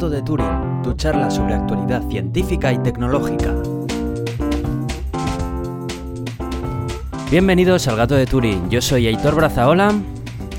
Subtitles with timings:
[0.00, 3.54] Gato de Turing, tu charla sobre actualidad científica y tecnológica.
[7.30, 9.92] Bienvenidos al Gato de Turing, yo soy Aitor Brazaola.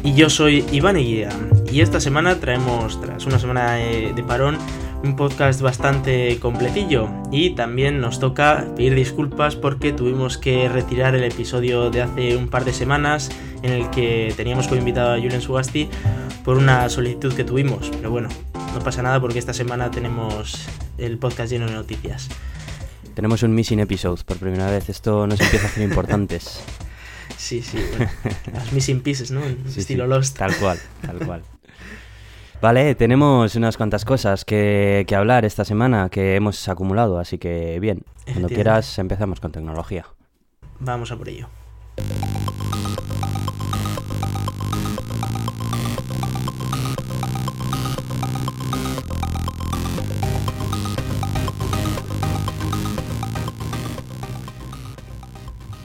[0.03, 1.29] Y yo soy Iván Eguía.
[1.71, 4.59] Y esta semana traemos, tras una semana de parón,
[5.03, 7.09] un podcast bastante completillo.
[7.31, 12.47] Y también nos toca pedir disculpas porque tuvimos que retirar el episodio de hace un
[12.47, 13.31] par de semanas
[13.63, 15.89] en el que teníamos como invitado a Julian Sugasti
[16.45, 17.89] por una solicitud que tuvimos.
[17.89, 18.29] Pero bueno,
[18.73, 20.65] no pasa nada porque esta semana tenemos
[20.97, 22.29] el podcast lleno de noticias.
[23.13, 24.89] Tenemos un missing episode por primera vez.
[24.89, 26.63] Esto nos empieza a hacer importantes.
[27.37, 28.11] Sí, sí, bueno,
[28.53, 29.41] las missing pieces, ¿no?
[29.75, 30.37] Estilo Lost.
[30.37, 31.41] Tal cual, tal cual.
[32.61, 37.79] Vale, tenemos unas cuantas cosas que, que, hablar esta semana que hemos acumulado, así que
[37.79, 40.05] bien, cuando quieras empezamos con tecnología.
[40.79, 41.47] Vamos a por ello.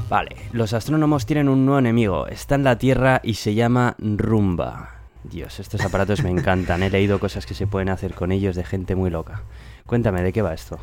[0.08, 2.28] Vale, los astrónomos tienen un nuevo enemigo.
[2.28, 4.92] Está en la Tierra y se llama Rumba.
[5.24, 6.84] Dios, estos aparatos me encantan.
[6.84, 9.42] He leído cosas que se pueden hacer con ellos de gente muy loca.
[9.84, 10.78] Cuéntame, ¿de qué va esto?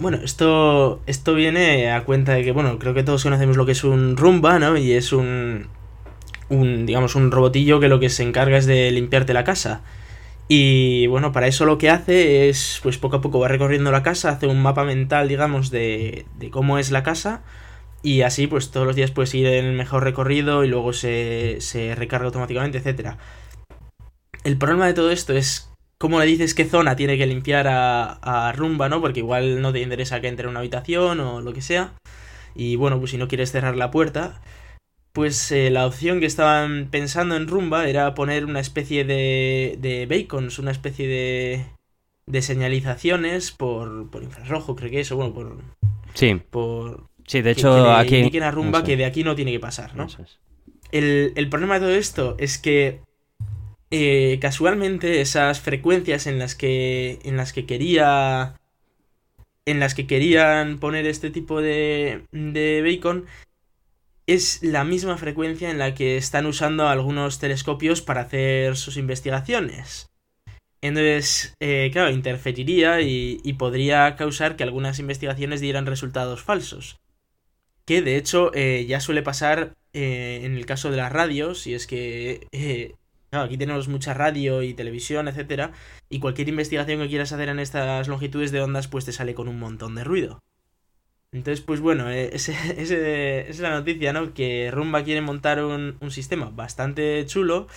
[0.00, 3.72] Bueno, esto, esto viene a cuenta de que, bueno, creo que todos conocemos lo que
[3.72, 4.76] es un Rumba, ¿no?
[4.76, 5.68] Y es un,
[6.48, 9.82] un, digamos, un robotillo que lo que se encarga es de limpiarte la casa.
[10.48, 14.02] Y bueno, para eso lo que hace es, pues poco a poco va recorriendo la
[14.02, 17.42] casa, hace un mapa mental, digamos, de, de cómo es la casa
[18.02, 21.56] y así, pues todos los días puedes ir en el mejor recorrido y luego se,
[21.60, 23.18] se recarga automáticamente, etcétera.
[24.44, 28.14] El problema de todo esto es cómo le dices qué zona tiene que limpiar a,
[28.22, 29.00] a, Rumba, ¿no?
[29.00, 31.94] Porque igual no te interesa que entre en una habitación o lo que sea.
[32.56, 34.42] Y bueno, pues si no quieres cerrar la puerta,
[35.12, 40.06] pues eh, la opción que estaban pensando en Rumba era poner una especie de, de
[40.06, 41.66] bacons, una especie de,
[42.26, 45.58] de señalizaciones por, por infrarrojo, creo que eso, bueno, por...
[46.14, 46.40] Sí.
[46.50, 48.40] Por, Sí, de hecho, que, aquí.
[48.50, 50.06] Rumba que de aquí no tiene que pasar, ¿no?
[50.90, 53.00] El, el, problema de todo esto es que
[53.90, 57.20] eh, casualmente esas frecuencias en las que.
[57.24, 58.60] en las que quería.
[59.64, 62.26] En las que querían poner este tipo de.
[62.32, 63.24] de bacon.
[64.26, 70.10] Es la misma frecuencia en la que están usando algunos telescopios para hacer sus investigaciones.
[70.82, 77.01] Entonces, eh, claro, interferiría y, y podría causar que algunas investigaciones dieran resultados falsos
[77.84, 81.74] que de hecho eh, ya suele pasar eh, en el caso de las radios, y
[81.74, 82.94] es que eh,
[83.30, 85.72] aquí tenemos mucha radio y televisión, etcétera,
[86.08, 89.48] y cualquier investigación que quieras hacer en estas longitudes de ondas, pues te sale con
[89.48, 90.40] un montón de ruido.
[91.32, 94.34] Entonces, pues bueno, esa es la noticia, ¿no?
[94.34, 97.68] Que Rumba quiere montar un, un sistema bastante chulo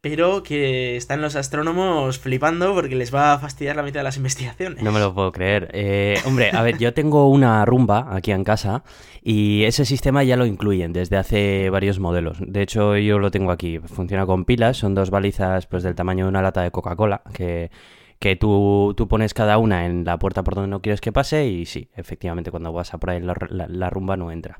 [0.00, 4.16] pero que están los astrónomos flipando porque les va a fastidiar la mitad de las
[4.16, 4.82] investigaciones.
[4.82, 5.70] No me lo puedo creer.
[5.72, 8.84] Eh, hombre, a ver, yo tengo una rumba aquí en casa
[9.22, 12.38] y ese sistema ya lo incluyen desde hace varios modelos.
[12.40, 13.80] De hecho, yo lo tengo aquí.
[13.80, 17.70] Funciona con pilas, son dos balizas pues del tamaño de una lata de Coca-Cola que
[18.18, 21.46] que tú, tú, pones cada una en la puerta por donde no quieres que pase
[21.46, 24.56] y sí, efectivamente cuando vas a por ahí la, la, rumba no entra.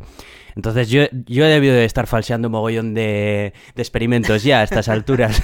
[0.55, 4.63] Entonces yo, yo he debido de estar falseando un mogollón de, de experimentos ya a
[4.63, 5.43] estas alturas.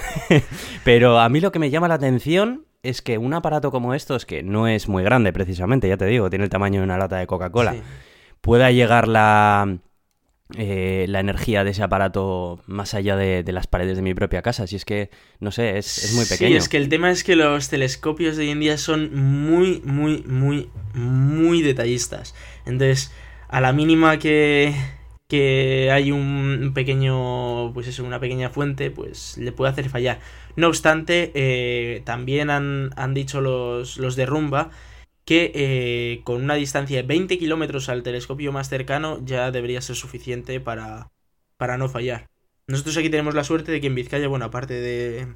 [0.84, 4.26] Pero a mí lo que me llama la atención es que un aparato como estos,
[4.26, 7.16] que no es muy grande precisamente, ya te digo, tiene el tamaño de una lata
[7.16, 7.82] de Coca-Cola, sí.
[8.41, 9.78] pueda llegar la
[10.56, 14.43] eh, la energía de ese aparato más allá de, de, las paredes de mi propia
[14.43, 14.66] casa.
[14.66, 15.10] Si es que,
[15.41, 16.50] no sé, es, es, muy pequeño.
[16.50, 19.81] Sí, es que el tema es que los telescopios de hoy en día son muy,
[19.84, 22.34] muy, muy, muy detallistas.
[22.66, 23.10] Entonces,
[23.49, 24.75] a la mínima que,
[25.28, 30.21] que hay un pequeño, pues eso, una pequeña fuente, pues le puede hacer fallar.
[30.56, 34.71] No obstante, eh, también han, han dicho los, los de Rumba
[35.25, 39.97] que eh, con una distancia de 20 kilómetros al telescopio más cercano ya debería ser
[39.97, 41.11] suficiente para,
[41.56, 42.29] para no fallar.
[42.67, 45.35] Nosotros aquí tenemos la suerte de que en Vizcaya, bueno, aparte de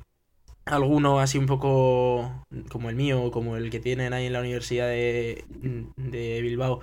[0.65, 4.89] alguno así un poco como el mío, como el que tienen ahí en la Universidad
[4.89, 5.45] de,
[5.97, 6.81] de Bilbao,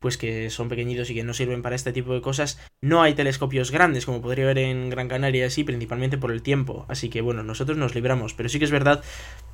[0.00, 3.12] pues que son pequeñitos y que no sirven para este tipo de cosas, no hay
[3.14, 6.86] telescopios grandes como podría haber en Gran Canaria, así principalmente por el tiempo.
[6.88, 9.02] Así que bueno, nosotros nos libramos, pero sí que es verdad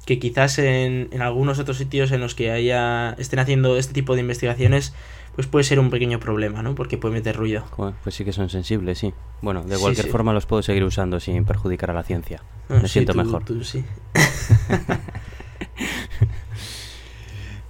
[0.06, 4.14] que quizás en, en algunos otros sitios en los que haya estén haciendo este tipo
[4.14, 4.94] de investigaciones,
[5.34, 6.76] pues puede ser un pequeño problema, ¿no?
[6.76, 7.64] Porque puede meter ruido.
[8.04, 9.12] Pues sí que son sensibles, sí.
[9.43, 10.12] Bueno, de cualquier sí, sí.
[10.12, 12.43] forma los puedo seguir usando sin perjudicar a la ciencia.
[12.69, 13.44] No, Me sí, siento tú, mejor.
[13.44, 13.84] tú sí.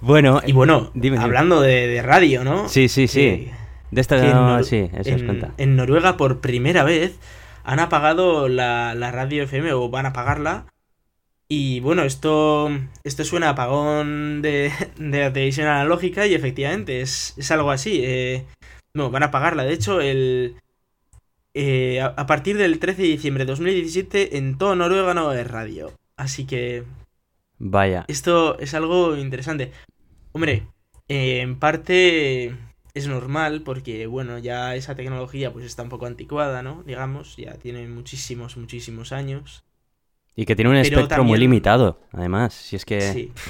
[0.01, 2.69] Bueno, y bueno, dime, hablando de, de, radio, ¿no?
[2.69, 3.51] Sí, sí, sí.
[3.91, 5.53] De esta no, en, sí, eso en, es cuenta.
[5.57, 7.17] en Noruega por primera vez
[7.63, 10.65] han apagado la, la, radio FM o van a apagarla
[11.47, 12.69] Y bueno, esto,
[13.03, 18.01] esto suena a apagón de, de la televisión analógica y efectivamente es, es algo así.
[18.03, 18.45] Eh,
[18.93, 19.63] no, van a pagarla.
[19.63, 20.55] De hecho, el,
[21.59, 25.51] eh, a, partir del 13 de diciembre de 2017 en todo Noruega no a haber
[25.51, 25.91] radio.
[26.15, 26.83] Así que...
[27.57, 28.05] Vaya.
[28.07, 29.71] Esto es algo interesante.
[30.37, 30.67] Hombre,
[31.07, 32.55] eh, en parte
[32.93, 36.83] es normal porque, bueno, ya esa tecnología pues está un poco anticuada, ¿no?
[36.83, 39.63] Digamos, ya tiene muchísimos, muchísimos años.
[40.35, 42.53] Y que tiene un espectro muy limitado, además.
[42.53, 43.01] Si es que.
[43.01, 43.31] Sí.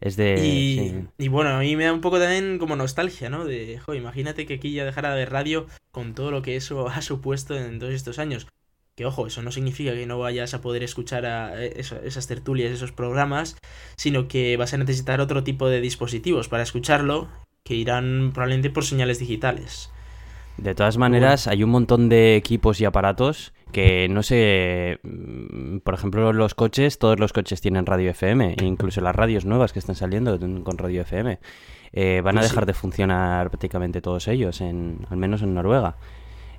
[0.00, 1.04] Es de.
[1.18, 3.44] Y, bueno, a mí me da un poco también como nostalgia, ¿no?
[3.44, 7.02] De, jo, imagínate que aquí ya dejara de radio con todo lo que eso ha
[7.02, 8.48] supuesto en todos estos años.
[8.96, 12.70] Que ojo, eso no significa que no vayas a poder escuchar a eh, esas tertulias,
[12.70, 13.56] esos programas,
[13.96, 17.28] sino que vas a necesitar otro tipo de dispositivos para escucharlo,
[17.64, 19.90] que irán probablemente por señales digitales.
[20.56, 25.94] De todas maneras, hay un montón de equipos y aparatos que no sé, mm, por
[25.94, 29.78] ejemplo, los coches, todos los coches tienen radio FM, e incluso las radios nuevas que
[29.78, 31.38] están saliendo con radio FM.
[31.92, 35.96] Eh, van a pues dejar de funcionar prácticamente todos ellos, en, al menos en Noruega.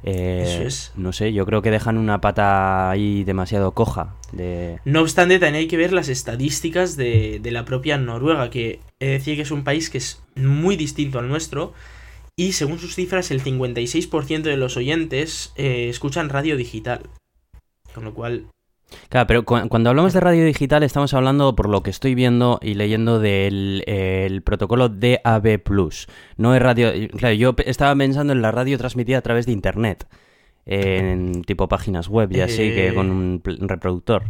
[0.03, 0.91] Eh, Eso es.
[0.95, 4.15] No sé, yo creo que dejan una pata ahí demasiado coja.
[4.31, 4.79] De...
[4.85, 9.05] No obstante, también hay que ver las estadísticas de, de la propia Noruega, que he
[9.07, 11.73] de decir que es un país que es muy distinto al nuestro
[12.35, 17.09] y según sus cifras el 56% de los oyentes eh, escuchan radio digital.
[17.93, 18.47] Con lo cual...
[19.09, 22.73] Claro, pero cuando hablamos de radio digital estamos hablando, por lo que estoy viendo y
[22.75, 25.61] leyendo, del el protocolo DAB+.
[26.37, 26.91] No es radio...
[27.17, 30.07] Claro, yo estaba pensando en la radio transmitida a través de Internet.
[30.65, 34.23] En tipo páginas web y así, que con un, reproductor.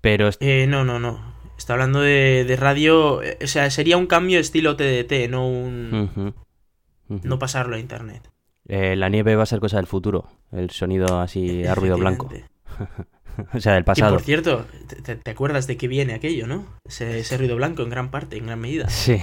[0.00, 0.28] Pero...
[0.40, 1.34] Eh, no, no, no.
[1.56, 3.22] Está hablando de, radio...
[3.22, 6.34] Eh, o sea, sería un cambio estilo TDT, no un
[7.22, 8.30] no pasarlo a internet.
[8.68, 12.30] Eh, la nieve va a ser cosa del futuro, el sonido así a ruido blanco.
[13.52, 14.12] o sea, del pasado.
[14.12, 14.66] Y por cierto,
[15.04, 16.66] te, acuerdas de qué viene aquello, no?
[16.86, 18.88] Ese, ruido blanco en gran parte, en gran medida.
[18.88, 19.20] Sí.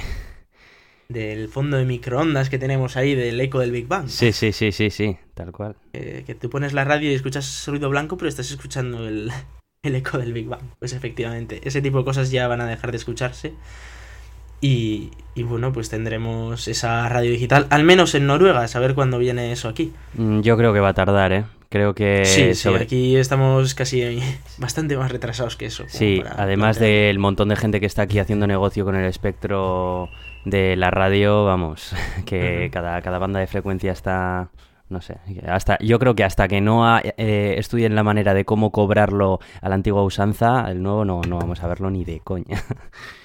[1.07, 4.07] Del fondo de microondas que tenemos ahí, del eco del Big Bang.
[4.07, 5.75] Sí, sí, sí, sí, sí, tal cual.
[5.93, 9.31] Eh, que tú pones la radio y escuchas ruido blanco, pero estás escuchando el,
[9.83, 10.61] el eco del Big Bang.
[10.77, 13.53] Pues efectivamente, ese tipo de cosas ya van a dejar de escucharse.
[14.61, 19.51] Y, bueno, pues tendremos esa radio digital, al menos en Noruega, a saber cuándo viene
[19.53, 19.93] eso aquí.
[20.15, 21.45] Mm, yo creo que va a tardar, ¿eh?
[21.69, 22.25] Creo que...
[22.25, 22.83] Sí, sobre...
[22.83, 24.19] aquí estamos casi
[24.57, 25.85] bastante más retrasados que eso.
[25.87, 30.09] Sí, además del montón de gente que está aquí haciendo negocio con el espectro
[30.45, 31.95] de la radio, vamos,
[32.25, 34.49] que cada, cada banda de frecuencia está
[34.89, 35.17] no sé,
[35.47, 39.69] hasta yo creo que hasta que no eh, estudien la manera de cómo cobrarlo a
[39.69, 42.63] la antigua usanza, el nuevo no, no vamos a verlo ni de coña.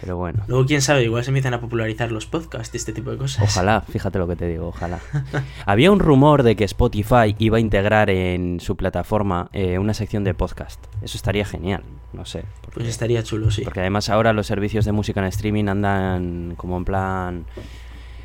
[0.00, 0.42] Pero bueno.
[0.46, 3.44] Luego, quién sabe, igual se empiezan a popularizar los podcasts y este tipo de cosas.
[3.44, 5.00] Ojalá, fíjate lo que te digo, ojalá.
[5.66, 10.24] Había un rumor de que Spotify iba a integrar en su plataforma eh, una sección
[10.24, 10.84] de podcast.
[11.02, 11.82] Eso estaría genial,
[12.12, 12.44] no sé.
[12.74, 13.62] pues estaría chulo, sí.
[13.62, 17.46] Porque además ahora los servicios de música en streaming andan como en plan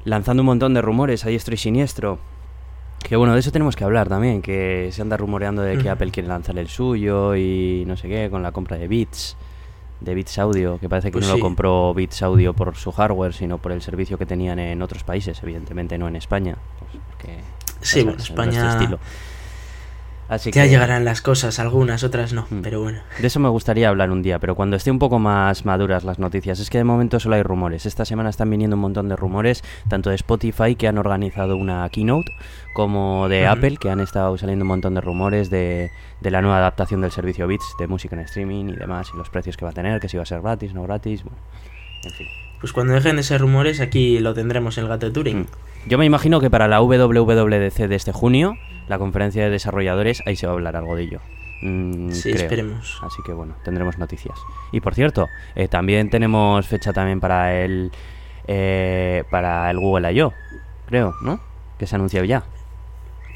[0.04, 2.20] lanzando un montón de rumores a diestro y siniestro.
[3.02, 6.12] Que bueno, de eso tenemos que hablar también, que se anda rumoreando de que Apple
[6.12, 9.36] quiere lanzar el suyo y no sé qué, con la compra de Beats
[10.02, 13.34] de Beats Audio, que parece que pues no lo compró Beats Audio por su hardware,
[13.34, 16.58] sino por el servicio que tenían en otros países, evidentemente no en España.
[16.80, 17.40] Pues porque,
[17.82, 18.72] sí, bueno, España...
[18.74, 19.00] Estilo.
[20.32, 22.62] Así ya llegarán las cosas, algunas, otras no, mm.
[22.62, 23.02] pero bueno.
[23.20, 26.20] De eso me gustaría hablar un día, pero cuando esté un poco más maduras las
[26.20, 26.58] noticias.
[26.62, 27.86] Es que de momento solo hay rumores.
[27.86, 31.90] Esta semana están viniendo un montón de rumores, tanto de Spotify, que han organizado una
[31.90, 32.32] keynote,
[32.74, 36.60] como de Apple, que han estado saliendo un montón de rumores de, de, la nueva
[36.60, 39.72] adaptación del servicio Beats de música en streaming y demás, y los precios que va
[39.72, 41.40] a tener, que si va a ser gratis, no gratis, bueno,
[42.06, 42.28] en fin.
[42.62, 45.40] Pues cuando dejen de ser rumores, aquí lo tendremos el gato de Turing.
[45.40, 45.48] Mm.
[45.88, 48.56] Yo me imagino que para la WWDC de este junio,
[48.88, 51.20] la conferencia de desarrolladores, ahí se va a hablar algo de ello.
[51.62, 53.00] Mm, sí, esperemos.
[53.04, 54.38] Así que bueno, tendremos noticias.
[54.72, 57.92] Y por cierto, eh, también tenemos fecha también para el
[58.48, 60.34] eh, para el Google I.O.,
[60.88, 61.40] creo, ¿no?
[61.78, 62.44] Que se ha anunciado ya.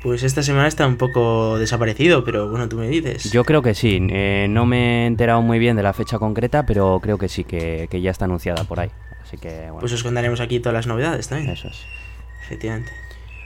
[0.04, 3.32] Pues esta semana está un poco desaparecido, pero bueno, tú me dices.
[3.32, 4.06] Yo creo que sí.
[4.12, 7.44] Eh, no me he enterado muy bien de la fecha concreta, pero creo que sí,
[7.44, 8.92] que, que ya está anunciada por ahí.
[9.24, 9.80] Así que, bueno.
[9.80, 11.50] Pues os contaremos aquí todas las novedades también.
[11.50, 11.86] Eso es.
[12.46, 12.92] Efectivamente.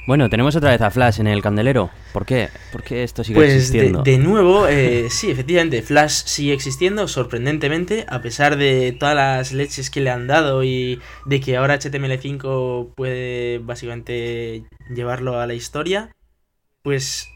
[0.10, 1.92] Bueno, tenemos otra vez a Flash en el candelero.
[2.14, 2.50] ¿Por qué?
[2.72, 4.02] ¿Por qué esto sigue pues existiendo?
[4.02, 9.52] De, de nuevo, eh, sí, efectivamente, Flash sigue existiendo, sorprendentemente, a pesar de todas las
[9.54, 15.54] leches que le han dado y de que ahora HTML5 puede básicamente llevarlo a la
[15.54, 16.10] historia.
[16.82, 17.30] Pues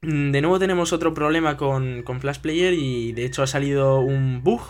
[0.00, 4.00] mm, de nuevo tenemos otro problema con, con Flash Player y de hecho ha salido
[4.00, 4.62] un bug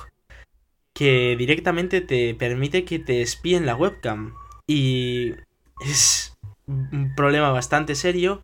[0.92, 4.34] que directamente te permite que te espíen la webcam.
[4.66, 5.34] Y
[5.80, 8.42] es un problema bastante serio.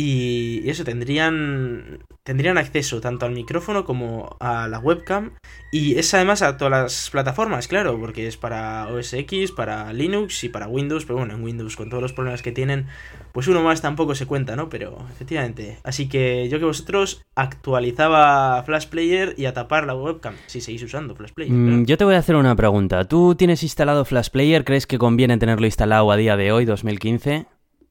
[0.00, 5.32] Y eso, tendrían, tendrían acceso tanto al micrófono como a la webcam.
[5.72, 10.44] Y es además a todas las plataformas, claro, porque es para OS X, para Linux
[10.44, 11.04] y para Windows.
[11.04, 12.86] Pero bueno, en Windows con todos los problemas que tienen,
[13.32, 14.68] pues uno más tampoco se cuenta, ¿no?
[14.68, 15.78] Pero efectivamente.
[15.82, 20.84] Así que yo que vosotros actualizaba Flash Player y a tapar la webcam, si seguís
[20.84, 21.52] usando Flash Player.
[21.52, 23.02] Mm, yo te voy a hacer una pregunta.
[23.08, 24.64] ¿Tú tienes instalado Flash Player?
[24.64, 27.46] ¿Crees que conviene tenerlo instalado a día de hoy, 2015?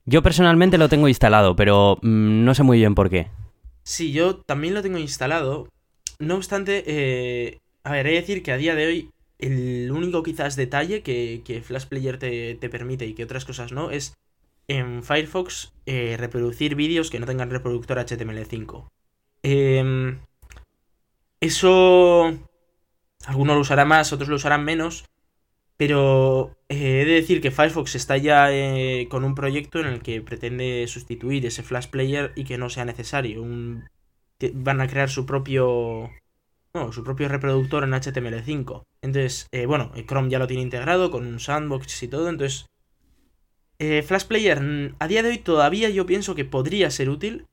[0.09, 3.27] Yo personalmente lo tengo instalado, pero mm, no sé muy bien por qué.
[3.83, 5.67] Sí, yo también lo tengo instalado.
[6.17, 10.23] No obstante, eh, a ver, hay que decir que a día de hoy el único
[10.23, 14.13] quizás detalle que, Flash Player te, permite y que otras cosas no es
[14.69, 18.87] en Firefox eh, reproducir vídeos que no tengan reproductor HTML5.
[19.43, 20.19] Em,
[21.41, 22.33] eso
[23.25, 25.03] algunos lo usarán más, otros lo usarán menos,
[25.77, 30.01] pero eh, he de decir que Firefox está ya eh, con un proyecto en el
[30.01, 33.45] que pretende sustituir ese Flash Player y que no sea necesario.
[34.53, 36.09] van a crear su propio
[36.91, 38.83] su propio reproductor en HTML5.
[39.01, 42.29] Entonces, eh, bueno, Chrome ya lo tiene integrado con un sandbox y todo.
[42.29, 42.67] Entonces,
[43.79, 47.47] Flash Player mm, a día de hoy todavía yo pienso que podría ser útil,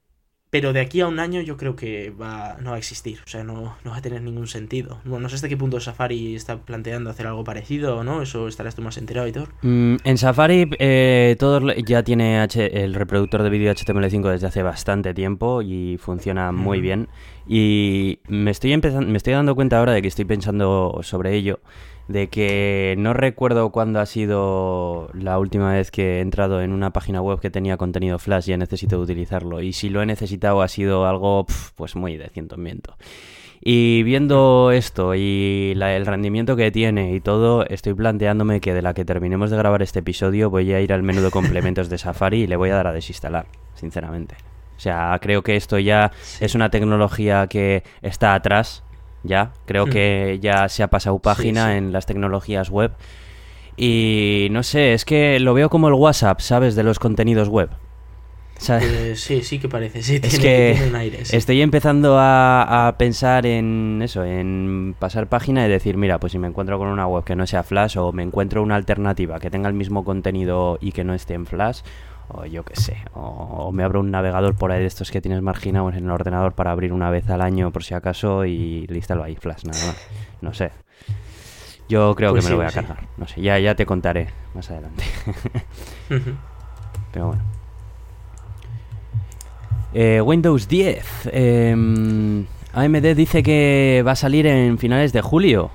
[0.55, 3.29] pero de aquí a un año yo creo que va, no va a existir, o
[3.29, 5.01] sea, no, va a tener ningún sentido.
[5.05, 8.47] Bueno, no sé hasta qué punto Safari está planteando hacer algo parecido o no, eso
[8.47, 9.49] estarás tú más enterado y todo.
[9.63, 14.63] Mm, en Safari eh, todo ya tiene H el reproductor de vídeo HTML5 desde hace
[14.63, 17.09] bastante tiempo y funciona muy bien.
[17.49, 21.59] Y me estoy, empezando, me estoy dando cuenta ahora de que estoy pensando sobre ello
[22.09, 26.93] de que no recuerdo cuándo ha sido la última vez que he entrado en una
[26.93, 29.61] página web que tenía contenido flash y he necesitado utilizarlo.
[29.63, 31.47] Y si lo he necesitado ha sido algo
[31.77, 32.97] pues muy de ciento en viento.
[33.67, 38.93] Y viendo esto y el rendimiento que tiene y todo, estoy planteándome que de la
[38.93, 42.43] que terminemos de grabar este episodio voy a ir al menú de complementos de Safari
[42.43, 44.37] y le voy a dar a desinstalar, sinceramente.
[44.77, 48.85] O sea, creo que esto ya es una tecnología que está atrás
[49.25, 49.53] ya.
[49.67, 52.93] Creo que ya se ha pasado página en las tecnologías web.
[53.77, 56.77] Y no sé, es que lo veo como el WhatsApp, ¿sabes?
[56.77, 57.71] De los contenidos web.
[58.69, 61.23] Eh, sí, sí que parece, sí, es que un aire.
[61.31, 66.49] Estoy empezando a, pensar en eso, en pasar página y decir, mira, pues si me
[66.49, 69.69] encuentro con una web que no sea Flash o me encuentro una alternativa que tenga
[69.69, 71.81] el mismo contenido y que no esté en Flash,
[72.35, 75.43] o yo qué sé, o, me abro un navegador por ahí de estos que tienes
[75.43, 79.23] marginados en el ordenador para abrir una vez al año por si acaso y lístalo
[79.23, 80.09] ahí, Flash, nada más.
[80.41, 80.71] No sé.
[81.89, 83.07] Yo creo pues que me lo voy a cargar.
[83.17, 85.05] No sé, ya, ya te contaré más adelante.
[87.13, 87.43] Pero bueno.
[89.93, 91.29] Eh, Windows 10.
[91.33, 95.71] Em, AMD dice que va a salir en finales de julio.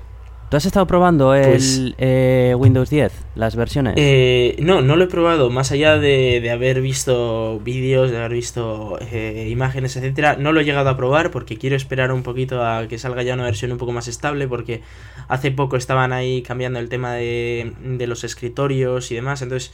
[0.50, 3.94] ¿Tú has estado probando el pues eh, Windows 10, las versiones?
[3.96, 5.48] Eh, no, no lo he probado.
[5.48, 10.64] Más allá de, haber visto vídeos, de haber visto eh, imágenes, etcétera, no lo he
[10.64, 13.78] llegado a probar porque quiero esperar un poquito a que salga ya una versión un
[13.78, 14.48] poco más estable.
[14.48, 14.82] Porque
[15.28, 19.42] hace poco estaban ahí cambiando el tema de, de los escritorios y demás.
[19.42, 19.72] Entonces,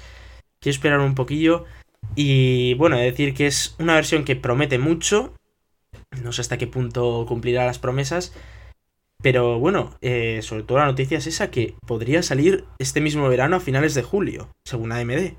[0.61, 1.64] quiero esperar un poquillo.
[2.16, 5.33] Y bueno, decir que es una versión que promete mucho.
[6.23, 8.35] No sé hasta qué punto cumplirá las promesas
[9.23, 13.56] pero bueno, eh, sobre todo la noticia es esa que podría salir este mismo verano
[13.56, 15.35] a finales de julio, según AMD.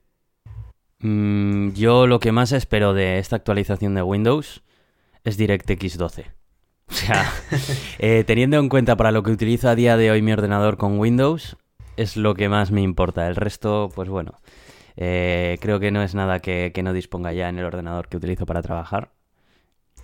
[1.00, 4.64] Mm, yo lo que más espero de esta actualización de Windows
[5.24, 6.26] es DirectX 12.
[6.90, 7.32] O sea,
[8.00, 11.00] eh, teniendo en cuenta para lo que utilizo a día de hoy mi ordenador con
[11.00, 11.58] Windows,
[11.98, 13.28] es lo que más me importa.
[13.28, 14.36] El resto, pues bueno,
[14.96, 18.46] eh, creo que no es nada que, no disponga ya en el ordenador que utilizo
[18.46, 19.12] para trabajar.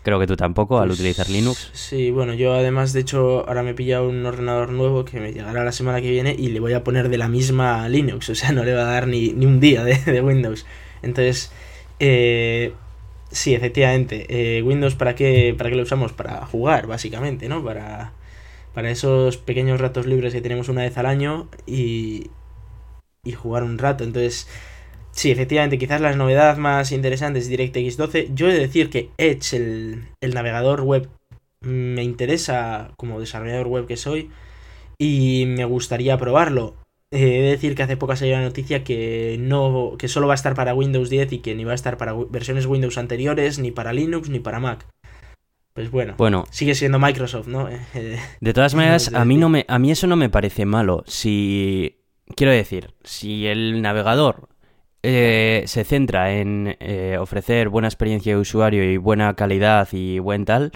[0.04, 1.70] Creo que tú tampoco al pues utilizar Linux.
[1.72, 5.32] Sí, bueno, yo además, de hecho, ahora me he pillado un ordenador nuevo que me
[5.32, 8.36] llegará la semana que viene y le voy a poner de la misma Linux, o
[8.36, 10.66] sea, no le va a dar ni, un día de, Windows.
[11.02, 11.54] Entonces,
[12.00, 12.74] eh,
[13.32, 16.12] sí, efectivamente, eh, Windows, ¿para qué, ¿para qué lo usamos?
[16.12, 17.64] Para jugar, básicamente, ¿no?
[17.64, 18.12] Para,
[18.74, 22.30] para esos pequeños ratos libres que tenemos una vez al año y,
[23.24, 24.04] y jugar un rato.
[24.04, 24.50] Entonces,
[25.14, 28.30] Sí, efectivamente, quizás la novedad más interesante es DirectX 12.
[28.34, 31.08] Yo he de decir que Edge, el, navegador web,
[31.62, 34.32] me interesa como desarrollador web que soy
[34.98, 36.76] y me gustaría probarlo.
[37.12, 40.34] Eh, he de decir que hace poco salió la noticia que no que solo va
[40.34, 43.60] a estar para Windows 10 y que ni va a estar para versiones Windows anteriores,
[43.60, 44.88] ni para Linux, ni para Mac.
[45.74, 47.70] Pues bueno, bueno sigue siendo Microsoft, ¿no?
[48.42, 51.04] de todas maneras, a mí no me a mí eso no me parece malo.
[51.06, 52.00] Si
[52.36, 54.50] quiero decir, si el navegador
[55.04, 60.46] eh, se centra en eh, ofrecer buena experiencia de usuario y buena calidad y buen
[60.46, 60.72] tal,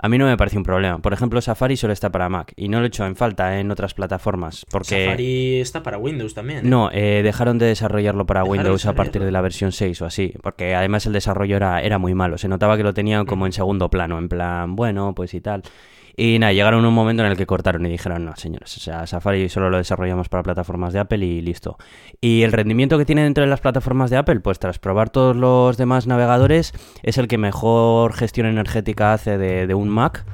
[0.00, 0.98] a mí no me parece un problema.
[0.98, 3.70] Por ejemplo, Safari solo está para Mac y no lo he hecho en falta en
[3.70, 4.64] otras plataformas.
[4.70, 5.06] Porque...
[5.06, 6.60] Safari está para Windows también.
[6.60, 6.62] ¿eh?
[6.64, 10.34] No, eh, dejaron de desarrollarlo para Windows a partir de la versión 6 o así,
[10.40, 12.38] porque además el desarrollo era, era muy malo.
[12.38, 15.62] Se notaba que lo tenían como en segundo plano, en plan, bueno, pues y tal.
[16.20, 19.06] Y nada, llegaron un momento en el que cortaron y dijeron, no, señores, o sea,
[19.06, 21.78] Safari solo lo desarrollamos para plataformas de Apple y listo.
[22.20, 25.36] Y el rendimiento que tiene dentro de las plataformas de Apple, pues tras probar todos
[25.36, 26.72] los demás navegadores,
[27.04, 30.26] es el que mejor gestión energética hace de, un Mac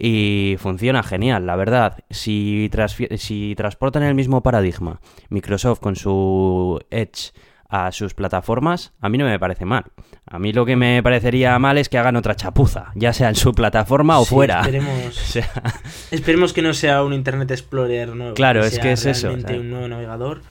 [0.00, 1.98] y funciona genial, la verdad.
[2.10, 2.68] Si,
[3.16, 7.30] si transportan el mismo paradigma, Microsoft con su Edge
[7.70, 9.84] a sus plataformas, a mí no me parece mal.
[10.26, 13.36] A mí lo que me parecería mal es que hagan otra chapuza, ya sea en
[13.36, 14.60] su plataforma o fuera.
[14.60, 15.38] Esperemos,
[16.10, 18.34] esperemos que no sea un Internet Explorer nuevo.
[18.34, 19.32] Claro, es que es eso.
[19.32, 20.42] un nuevo navegador.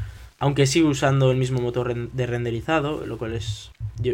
[0.42, 3.72] Aunque sigue usando el mismo motor de renderizado, lo cual es,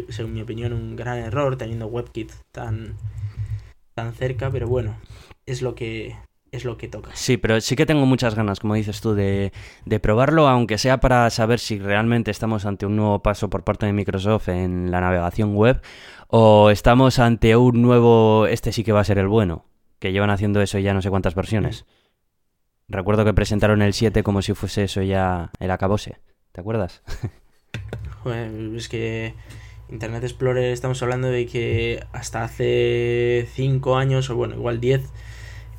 [0.08, 2.94] según mi opinión, un gran error teniendo WebKit tan,
[3.94, 4.96] tan cerca, pero bueno,
[5.46, 6.16] es lo que
[6.52, 7.10] es lo que toca.
[7.14, 9.52] Sí, pero sí que tengo muchas ganas, como dices tú, de,
[9.84, 13.86] de, probarlo, aunque sea para saber si realmente estamos ante un nuevo paso por parte
[13.86, 15.80] de Microsoft en la navegación web
[16.28, 19.66] o estamos ante un nuevo, este sí que va a ser el bueno,
[19.98, 21.86] que llevan haciendo eso ya no sé cuántas versiones.
[22.88, 26.18] Recuerdo que presentaron el 7 como si fuese eso ya el acabose,
[26.52, 27.02] ¿te acuerdas?
[28.22, 29.34] Joder, es que
[29.88, 35.02] Internet Explorer estamos hablando de que hasta hace 5 años, o bueno, igual 10,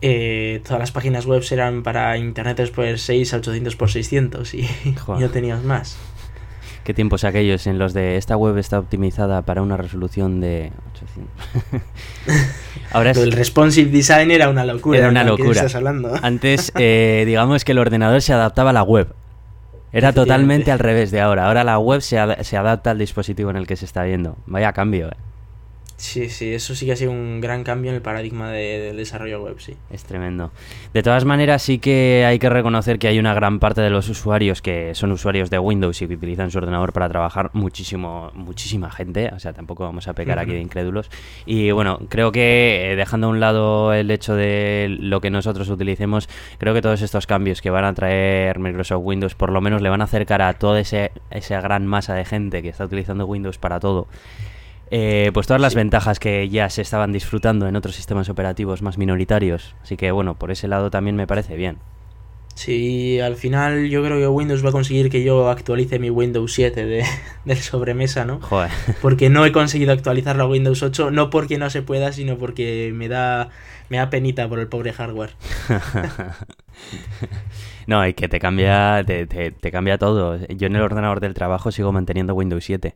[0.01, 4.69] eh, todas las páginas web eran para Internet Explorer 6 a 800 x 600 y,
[5.07, 5.97] no tenías más.
[6.83, 11.81] ¿Qué tiempos aquellos en los de esta web está optimizada para una resolución de 800?
[12.93, 14.99] Ahora El responsive design era una locura.
[14.99, 15.65] Era una locura.
[16.21, 19.13] Antes, eh, digamos que el ordenador se adaptaba a la web.
[19.91, 21.47] Era totalmente al revés de ahora.
[21.47, 24.37] Ahora la web se, se adapta al dispositivo en el que se está viendo.
[24.45, 25.26] Vaya cambio, eh.
[25.97, 29.41] Sí, sí, eso sí que ha sido un gran cambio en el paradigma del desarrollo
[29.41, 29.75] web, sí.
[29.89, 30.51] Es tremendo.
[30.93, 34.07] De todas maneras, sí que hay que reconocer que hay una gran parte de los
[34.07, 38.91] usuarios que son usuarios de Windows y que utilizan su ordenador para trabajar, muchísimo, muchísima
[38.91, 41.09] gente, o sea, tampoco vamos a pecar aquí de incrédulos.
[41.47, 45.67] Y bueno, creo que eh, dejando a un lado el hecho de lo que nosotros
[45.67, 46.29] utilicemos,
[46.59, 49.89] creo que todos estos cambios que van a traer Microsoft Windows por lo menos le
[49.89, 53.79] van a acercar a toda esa gran masa de gente que está utilizando Windows para
[53.79, 54.07] todo
[54.89, 58.97] eh, pues todas las ventajas que ya se estaban disfrutando en otros sistemas operativos más
[58.97, 59.75] minoritarios.
[59.81, 61.77] Así que bueno, por ese lado también me parece bien.
[62.57, 66.51] Sí, al final yo creo que Windows va a conseguir que yo actualice mi Windows
[66.53, 67.05] 7 de,
[67.45, 68.41] del sobremesa, ¿no?
[68.41, 68.71] Joder.
[69.01, 72.91] Porque no he conseguido actualizarlo a Windows 8, no porque no se pueda, sino porque
[72.95, 73.49] me da,
[73.89, 75.35] me da penita por el pobre hardware.
[77.87, 80.39] no, y que te cambia, te, te cambia todo.
[80.47, 82.95] Yo en el ordenador del trabajo sigo manteniendo Windows 7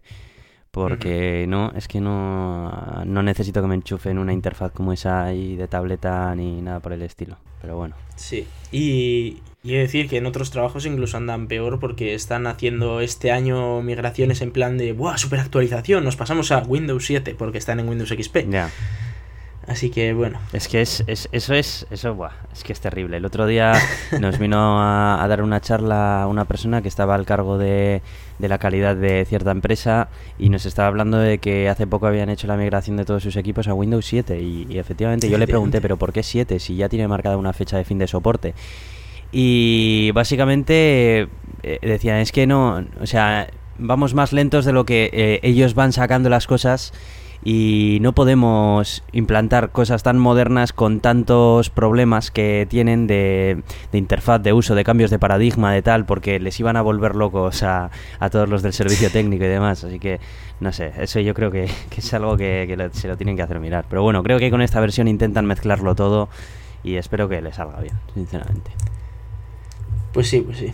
[0.72, 5.56] porque no, es que no, no necesito que me enchufen una interfaz como esa ahí
[5.58, 7.38] de tableta ni nada por el estilo.
[7.62, 7.96] Pero bueno.
[8.16, 13.32] Sí, y, y decir que en otros trabajos incluso andan peor porque están haciendo este
[13.32, 15.18] año migraciones en plan de ¡buah!
[15.18, 18.50] Super actualización, nos pasamos a Windows 7 porque están en Windows XP.
[18.50, 18.72] Ya.
[19.68, 20.40] Así que bueno.
[20.54, 23.18] Es que es, es eso es, eso, buah, es que es terrible.
[23.18, 23.74] El otro día
[24.20, 28.02] nos vino a, dar una charla una persona que estaba al cargo de,
[28.40, 32.30] de, la calidad de cierta empresa y nos estaba hablando de que hace poco habían
[32.30, 35.80] hecho la migración de todos sus equipos a Windows 7 y, efectivamente yo le pregunté,
[35.80, 38.56] pero ¿por qué 7 si ya tiene marcada una fecha de fin de soporte?
[39.32, 41.30] Y básicamente
[41.64, 43.48] eh, decían, es que no, o sea,
[43.78, 46.94] vamos más lentos de lo que eh, ellos van sacando las cosas
[47.44, 54.54] y no podemos implantar cosas tan modernas con tantos problemas que tienen de, interfaz, de
[54.54, 58.30] uso, de cambios de paradigma, de tal, porque les iban a volver locos a, a
[58.30, 59.84] todos los del servicio técnico y demás.
[59.84, 60.20] Así que,
[60.60, 63.86] no sé, eso yo creo que, es algo que, se lo tienen que hacer mirar.
[63.90, 66.30] Pero bueno, creo que con esta versión intentan mezclarlo todo
[66.84, 68.72] y espero que les salga bien, sinceramente.
[70.14, 70.72] Pues sí, pues sí.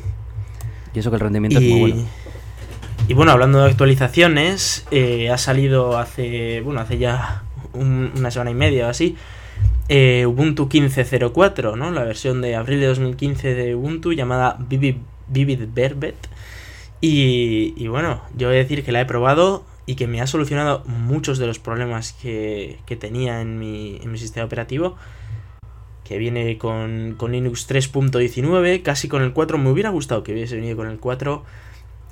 [0.94, 2.06] Y eso que el rendimiento es muy bueno.
[3.08, 8.56] Y bueno, hablando de actualizaciones, eh, ha salido hace, bueno, hace ya una semana y
[8.56, 9.16] media o así,
[9.90, 11.92] eh, Ubuntu 15.04, ¿no?
[11.92, 14.98] La versión de abril de 2015 de Ubuntu llamada Vivid,
[15.74, 16.16] Verbet.
[17.00, 20.28] Y, y, bueno, yo voy a decir que la he probado y que me ha
[20.28, 24.98] solucionado muchos de los problemas que, que tenía en mi, en mi, sistema operativo.
[26.04, 29.58] Que viene con, con Linux 3.19, casi con el 4.
[29.58, 31.44] Me hubiera gustado que hubiese venido con el 4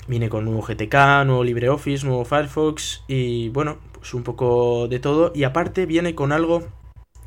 [0.07, 5.31] Viene con nuevo GTK, nuevo LibreOffice, nuevo Firefox y bueno, pues un poco de todo.
[5.33, 6.63] Y aparte viene con algo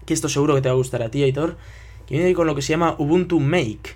[0.06, 1.56] que esto seguro que te va a gustar a ti, Aitor,
[2.06, 3.90] que viene con lo que se llama Ubuntu Make,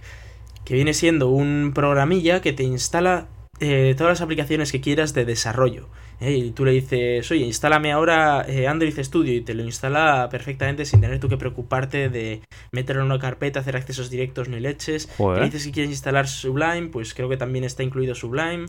[0.65, 3.29] que viene siendo un programilla que te instala
[3.61, 5.87] eh, todas las aplicaciones que quieras de desarrollo.
[6.23, 6.33] ¿Eh?
[6.33, 10.85] Y tú le dices, oye, instálame ahora eh, Android Studio y te lo instala perfectamente
[10.85, 15.09] sin tener tú que preocuparte de meterlo en una carpeta, hacer accesos directos ni leches.
[15.19, 18.67] Le dices que quieres instalar Sublime, pues creo que también está incluido Sublime.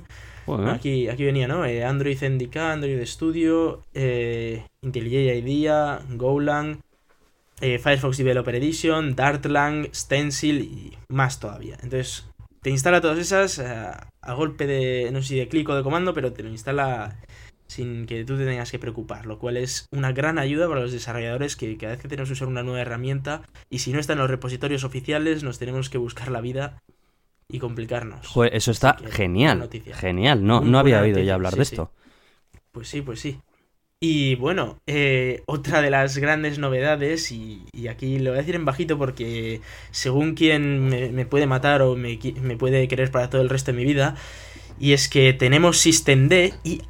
[0.67, 1.63] Aquí, aquí venía, ¿no?
[1.63, 6.79] Android NDK, Android Studio, IntelliJ IDEA, Golang.
[7.61, 11.77] Firefox Developer Edition, Dartlang, Stencil y más todavía.
[11.81, 12.25] Entonces,
[12.63, 15.83] te instala todas esas eh, a, golpe de, no sé si de clic o de
[15.83, 17.19] comando, pero te lo instala
[17.73, 20.91] sin que tú te tengas que preocupar, lo cual es una gran ayuda para los
[20.91, 24.13] desarrolladores que cada vez que tenemos que usar una nueva herramienta y si no está
[24.13, 26.81] en los repositorios oficiales nos tenemos que buscar la vida
[27.49, 28.31] y complicarnos.
[28.51, 29.69] eso está genial.
[29.93, 31.91] Genial, no, no había oído ya hablar de esto.
[32.71, 33.39] Pues sí, pues sí.
[34.05, 38.65] Y bueno, eh, otra de las grandes novedades, y, aquí lo voy a decir en
[38.65, 42.17] bajito porque según quien me, puede matar o me,
[42.57, 44.15] puede querer para todo el resto de mi vida,
[44.77, 46.81] y es que tenemos SystemD y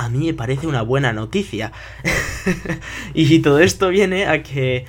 [0.00, 1.72] a mí me parece una buena noticia.
[3.14, 4.86] y todo esto viene a que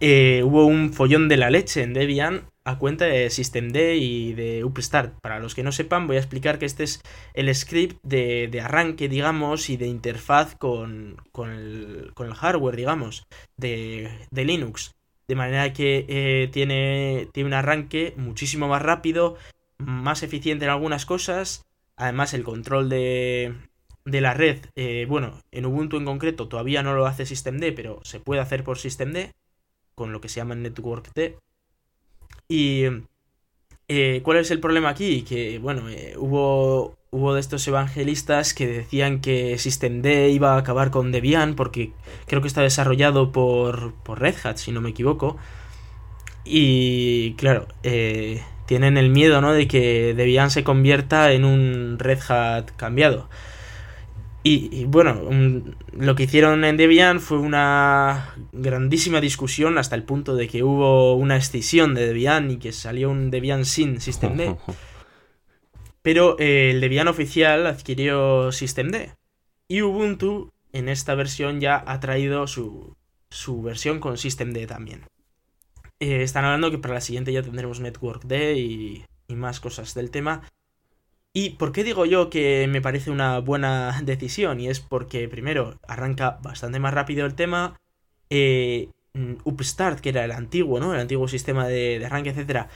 [0.00, 4.62] eh, hubo un follón de la leche en Debian a cuenta de systemd y de
[4.62, 5.14] upstart.
[5.22, 7.00] Para los que no sepan, voy a explicar que este es
[7.32, 14.92] el script de, arranque, digamos, y de interfaz con, el, hardware, digamos, de, Linux.
[15.28, 19.36] De manera que eh, tiene, tiene un arranque muchísimo más rápido,
[19.78, 21.64] más eficiente en algunas cosas.
[21.96, 23.54] Además, el control de,
[24.04, 28.00] de la red, eh, bueno, en Ubuntu en concreto todavía no lo hace systemd, pero
[28.02, 29.30] se puede hacer por systemd,
[29.94, 31.38] con lo que se llama network-t
[32.48, 32.84] y
[33.88, 35.22] eh, ¿cuál es el problema aquí?
[35.22, 40.90] Que, bueno, eh, hubo, hubo de estos evangelistas que decían que SystemD iba a acabar
[40.90, 41.92] con Debian porque
[42.26, 45.36] creo que está desarrollado por, por Red Hat, si no me equivoco.
[46.44, 47.68] Y, claro,
[48.66, 49.52] tienen el miedo, ¿no?
[49.52, 53.28] De que Debian se convierta en un Red Hat cambiado.
[54.44, 55.20] Y, bueno,
[55.92, 61.14] lo que hicieron en Debian fue una grandísima discusión hasta el punto de que hubo
[61.14, 64.56] una escisión de Debian y que salió un Debian sin systemd.
[66.02, 69.14] Pero eh, el Debian oficial adquirió systemd.
[69.68, 72.96] Y Ubuntu en esta versión ya ha traído su,
[73.30, 75.02] su versión con systemd también.
[76.00, 80.10] Eh, están hablando que para la siguiente ya tendremos networkd y, y más cosas del
[80.10, 80.42] tema.
[81.34, 84.60] ¿Y por qué digo yo que me parece una buena decisión?
[84.60, 87.78] Y es porque, primero, arranca bastante más rápido el tema.
[88.30, 88.88] Eh,
[89.44, 90.94] Upstart, que era el antiguo, ¿no?
[90.94, 92.68] El antiguo sistema de, arranque, etcétera,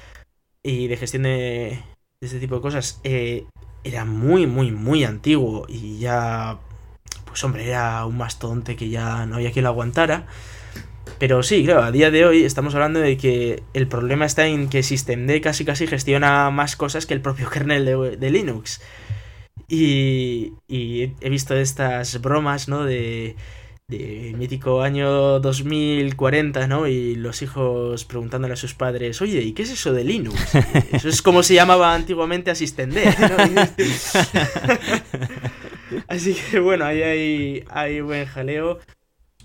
[0.62, 1.82] y de gestión de,
[2.20, 3.46] este tipo de cosas, eh,
[3.84, 5.66] era muy, muy, muy antiguo.
[5.68, 6.58] Y ya,
[7.26, 10.26] pues hombre, era un mastodonte que ya no había quien lo aguantara.
[11.18, 14.68] Pero sí, claro, a día de hoy estamos hablando de que el problema está en
[14.68, 18.80] que Systemd casi casi gestiona más cosas que el propio kernel de, Linux.
[19.68, 22.84] Y, y, he visto estas bromas, ¿no?
[22.84, 23.34] De,
[23.88, 26.88] de mítico año 2040, ¿no?
[26.88, 30.54] Y los hijos preguntándole a sus padres, oye, ¿y qué es eso de Linux?
[30.92, 33.36] Eso es como se llamaba antiguamente Asistende, ¿no?
[36.08, 38.80] Así que bueno, ahí hay, hay buen jaleo.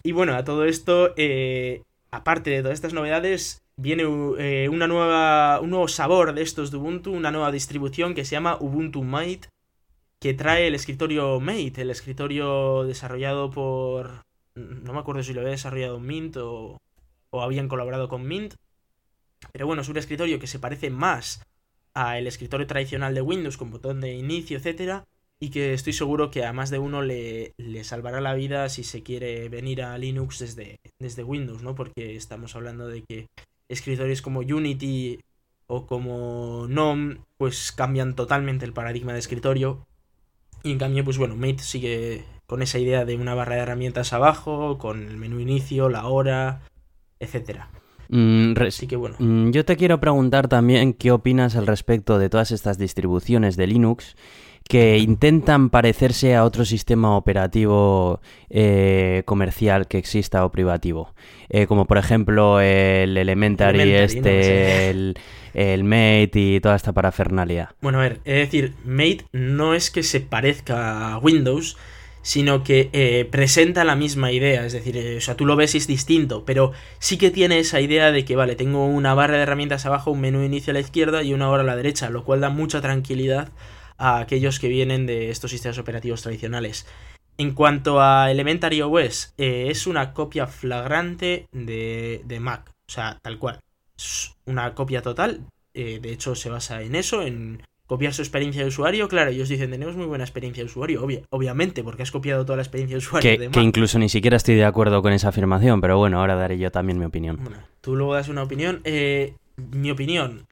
[0.03, 4.03] Y bueno, a todo esto, eh, aparte de todas estas novedades, viene
[4.39, 8.31] eh, una nueva, un nuevo sabor de estos de Ubuntu, una nueva distribución que se
[8.31, 9.49] llama Ubuntu Mate,
[10.19, 14.23] que trae el escritorio Mate, el escritorio desarrollado por...
[14.55, 16.77] No me acuerdo si lo había desarrollado Mint o,
[17.29, 18.55] o habían colaborado con Mint.
[19.51, 21.41] Pero bueno, es un escritorio que se parece más
[21.93, 25.05] al escritorio tradicional de Windows con botón de inicio, etcétera,
[25.43, 29.01] y que estoy seguro que a más de uno le, salvará la vida si se
[29.01, 31.73] quiere venir a Linux desde, desde Windows, ¿no?
[31.73, 33.27] Porque estamos hablando de que
[33.67, 35.19] escritorios como Unity
[35.65, 39.83] o como GNOME pues cambian totalmente el paradigma de escritorio
[40.61, 44.13] y en cambio pues bueno, Mate sigue con esa idea de una barra de herramientas
[44.13, 46.61] abajo, con el menú inicio, la hora,
[47.19, 47.71] etcétera.
[48.09, 49.15] Mm, Así que bueno.
[49.17, 53.65] Mm, yo te quiero preguntar también qué opinas al respecto de todas estas distribuciones de
[53.65, 54.15] Linux
[54.67, 61.13] que intentan parecerse a otro sistema operativo eh, comercial que exista o privativo.
[61.49, 67.75] Eh, como por ejemplo el Elementary, este, el, Mate y toda esta parafernalia.
[67.81, 71.75] Bueno, a ver, es decir, Mate no es que se parezca a Windows,
[72.21, 75.79] sino que eh, presenta la misma idea, es decir, o sea, tú lo ves y
[75.79, 79.43] es distinto, pero sí que tiene esa idea de que, vale, tengo una barra de
[79.43, 82.23] herramientas abajo, un menú inicio a la izquierda y una hora a la derecha, lo
[82.23, 83.49] cual da mucha tranquilidad
[84.01, 86.87] a aquellos que vienen de estos sistemas operativos tradicionales.
[87.37, 93.19] En cuanto a Elementary OS, eh, es una copia flagrante de, de, Mac, o sea,
[93.21, 93.59] tal cual.
[93.95, 98.63] Es una copia total, eh, de hecho se basa en eso, en copiar su experiencia
[98.63, 102.43] de usuario, claro, ellos dicen, tenemos muy buena experiencia de usuario, obviamente, porque has copiado
[102.43, 103.37] toda la experiencia de usuario.
[103.37, 106.57] Que, que, incluso ni siquiera estoy de acuerdo con esa afirmación, pero bueno, ahora daré
[106.57, 107.37] yo también mi opinión.
[107.41, 108.81] Bueno, tú luego das una opinión.
[108.83, 110.47] Eh, mi opinión,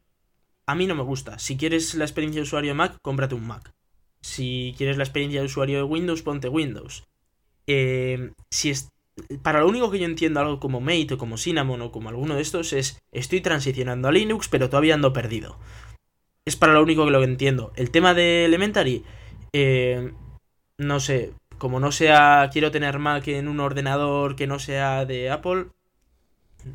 [0.69, 1.39] a mí no me gusta.
[1.39, 3.71] Si quieres la experiencia de usuario de Mac, cómprate un Mac.
[4.21, 7.05] Si quieres la experiencia de usuario de Windows, ponte Windows.
[7.65, 8.89] Eh, si es,
[9.41, 12.35] para lo único que yo entiendo algo como Mate o como Cinnamon o como alguno
[12.35, 15.57] de estos es estoy transicionando a Linux, pero todavía ando perdido.
[16.45, 17.73] Es para lo único que lo entiendo.
[17.75, 19.03] El tema de Elementary,
[19.53, 20.13] eh,
[20.77, 25.31] no sé, como no sea, quiero tener Mac en un ordenador que no sea de
[25.31, 25.65] Apple,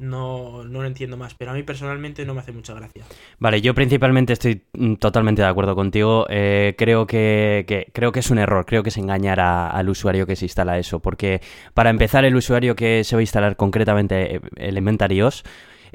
[0.01, 3.05] no, no lo entiendo más, pero a mí personalmente no me hace mucha gracia.
[3.39, 6.27] Vale, yo principalmente estoy mm, totalmente de acuerdo contigo.
[6.29, 10.37] Eh, creo, que, creo que es un error, creo que es engañar al usuario que
[10.37, 11.41] se instala eso, porque
[11.75, 15.45] para empezar el usuario que se va a instalar concretamente eh, Elementary OS,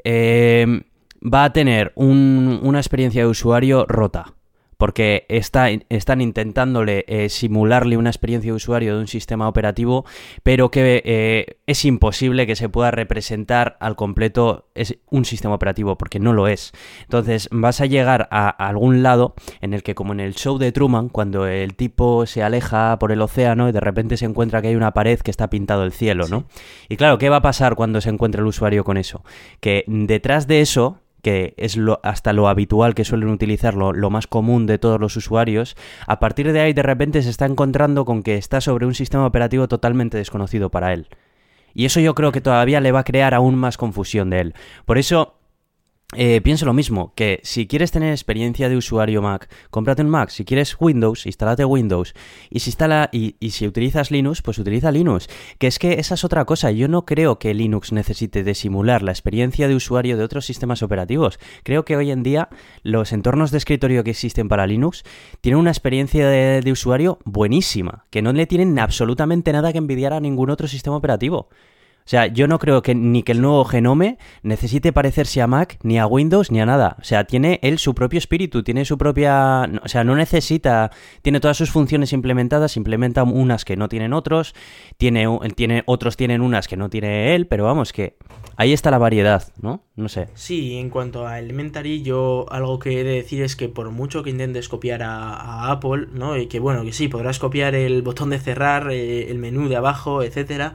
[0.04, 0.82] eh,
[1.22, 4.34] va a tener una experiencia de usuario rota.
[4.80, 10.06] Porque está, están intentándole eh, simularle una experiencia de usuario de un sistema operativo,
[10.42, 15.98] pero que eh, es imposible que se pueda representar al completo es un sistema operativo,
[15.98, 16.72] porque no lo es.
[17.02, 20.72] Entonces vas a llegar a, algún lado en el que, como en el show de
[20.72, 24.68] Truman, cuando el tipo se aleja por el océano y de repente se encuentra que
[24.68, 26.46] hay una pared que está pintado el cielo, ¿no?
[26.88, 29.22] Y claro, ¿qué va a pasar cuando se encuentre el usuario con eso?
[29.60, 34.26] Que detrás de eso que es lo, hasta lo habitual que suelen utilizarlo, lo más
[34.26, 38.22] común de todos los usuarios, a partir de ahí de repente se está encontrando con
[38.22, 41.08] que está sobre un sistema operativo totalmente desconocido para él.
[41.74, 44.54] Y eso yo creo que todavía le va a crear aún más confusión de él.
[44.86, 45.39] Por eso
[46.16, 50.30] eh, pienso lo mismo, que si quieres tener experiencia de usuario Mac, cómprate un Mac.
[50.30, 52.14] Si quieres Windows, instálate Windows.
[52.50, 55.28] Y si, instala, y, si utilizas Linux, pues utiliza Linux.
[55.58, 56.72] Que es que esa es otra cosa.
[56.72, 60.82] Yo no creo que Linux necesite de simular la experiencia de usuario de otros sistemas
[60.82, 61.38] operativos.
[61.62, 62.48] Creo que hoy en día
[62.82, 65.04] los entornos de escritorio que existen para Linux
[65.40, 70.12] tienen una experiencia de, de usuario buenísima, que no le tienen absolutamente nada que envidiar
[70.12, 71.48] a ningún otro sistema operativo.
[72.04, 75.78] O sea, yo no creo que ni que el nuevo Genome necesite parecerse a Mac,
[75.82, 76.96] ni a Windows, ni a nada.
[77.00, 79.70] O sea, tiene él su propio espíritu, tiene su propia...
[79.84, 80.90] O sea, no necesita...
[81.22, 84.54] Tiene todas sus funciones implementadas, implementa unas que no tienen otros,
[84.96, 88.16] tiene, tiene, otros tienen unas que no tiene él, pero vamos, que
[88.56, 89.84] ahí está la variedad, ¿no?
[89.94, 90.28] No sé.
[90.34, 94.22] Sí, en cuanto a Elementary, yo algo que he de decir es que por mucho
[94.22, 96.36] que intentes copiar a, Apple, ¿no?
[96.36, 99.76] Y que bueno, que sí, podrás copiar el botón de cerrar, eh, el menú de
[99.76, 100.74] abajo, etcétera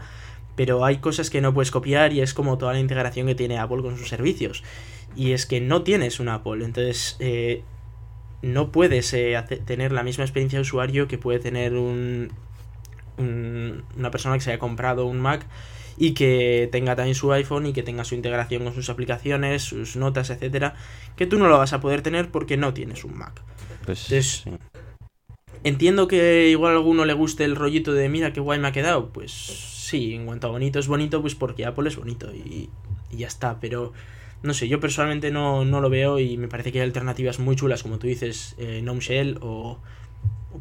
[0.56, 3.58] pero hay cosas que no puedes copiar y es como toda la integración que tiene
[3.60, 4.64] Apple con sus servicios.
[5.16, 7.64] Y es que no tienes un Apple, entonces eh,
[8.42, 12.32] no puedes eh, tener la misma experiencia de usuario que puede tener un,
[13.18, 15.46] una persona que se haya comprado un Mac
[15.98, 19.96] y que tenga también su iPhone y que tenga su integración con sus aplicaciones, sus
[19.96, 20.76] notas, etcétera,
[21.16, 23.42] que tú no lo vas a poder tener porque no tienes un Mac.
[23.86, 24.46] Pues
[25.64, 28.72] entiendo que igual a alguno le guste el rollito de mira qué guay me ha
[28.72, 32.70] quedado, pues sí, en cuanto a bonito es bonito, pues porque Apple es bonito y,
[33.12, 33.94] ya está, pero
[34.42, 37.84] no sé, yo personalmente no, lo veo y me parece que hay alternativas muy chulas,
[37.84, 39.80] como tú dices, eh, Gnome Shell o,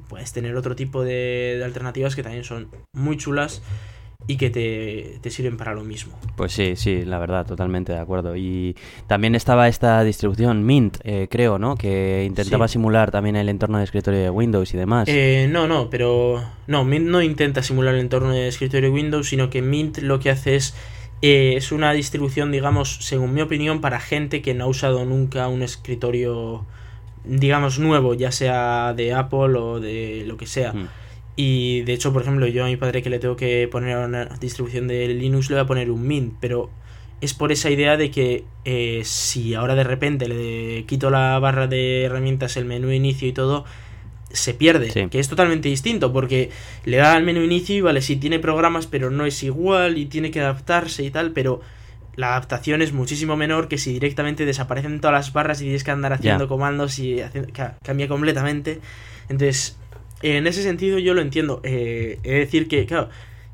[0.09, 3.63] puedes tener otro tipo de alternativas que también son muy chulas
[4.27, 6.19] y que te, sirven para lo mismo.
[6.37, 8.37] Pues sí, sí, la verdad, totalmente de acuerdo.
[8.37, 8.75] Y
[9.07, 11.77] también estaba esta distribución Mint, eh, creo, ¿no?
[11.77, 15.09] Que intentaba simular también el entorno de escritorio de Windows y demás.
[15.09, 19.29] Eh, no, no, pero no, Mint no intenta simular el entorno de escritorio de Windows,
[19.29, 20.75] sino que Mint lo que hace es
[21.27, 25.49] eh, es una distribución, digamos, según mi opinión, para gente que no ha usado nunca
[25.49, 26.67] un escritorio,
[27.25, 30.73] digamos, nuevo, ya sea de Apple o de lo que sea.
[30.73, 30.89] Hmm.
[31.37, 34.27] Y de hecho, por ejemplo, yo a mi padre que le tengo que poner una
[34.41, 36.71] distribución de Linux le voy a poner un Mint, pero
[37.21, 41.67] es por esa idea de que eh, si ahora de repente le quito la barra
[41.67, 43.65] de herramientas, el menú inicio y todo,
[44.31, 46.51] se pierde, que es totalmente distinto, porque
[46.85, 50.07] le da al menú inicio y vale, sí tiene programas, pero no es igual y
[50.07, 51.61] tiene que adaptarse y tal, pero
[52.17, 55.91] la adaptación es muchísimo menor que si directamente desaparecen todas las barras y tienes que
[55.91, 57.21] andar haciendo comandos y
[57.83, 58.81] cambia completamente.
[59.29, 59.79] Entonces,
[60.23, 61.61] en ese sentido yo lo entiendo.
[61.65, 63.09] Eh, es decir que, claro,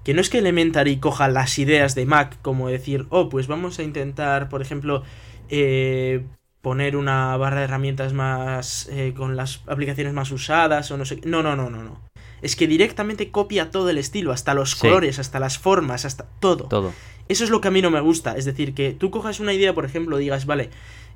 [0.05, 3.79] que no es que Elementary coja las ideas de Mac como decir, oh, pues vamos
[3.79, 5.03] a intentar, por ejemplo,
[5.49, 6.25] eh,
[6.63, 11.21] poner una barra de herramientas más eh, con las aplicaciones más usadas o no sé.
[11.25, 12.01] No, no, no, no, no.
[12.43, 16.65] Es que directamente copia todo el estilo, hasta los colores, hasta las formas, hasta todo.
[16.65, 16.93] Todo.
[17.29, 18.37] Eso es lo que a mí no me gusta.
[18.37, 20.71] Es decir, que tú cojas una idea, por ejemplo, digas, vale,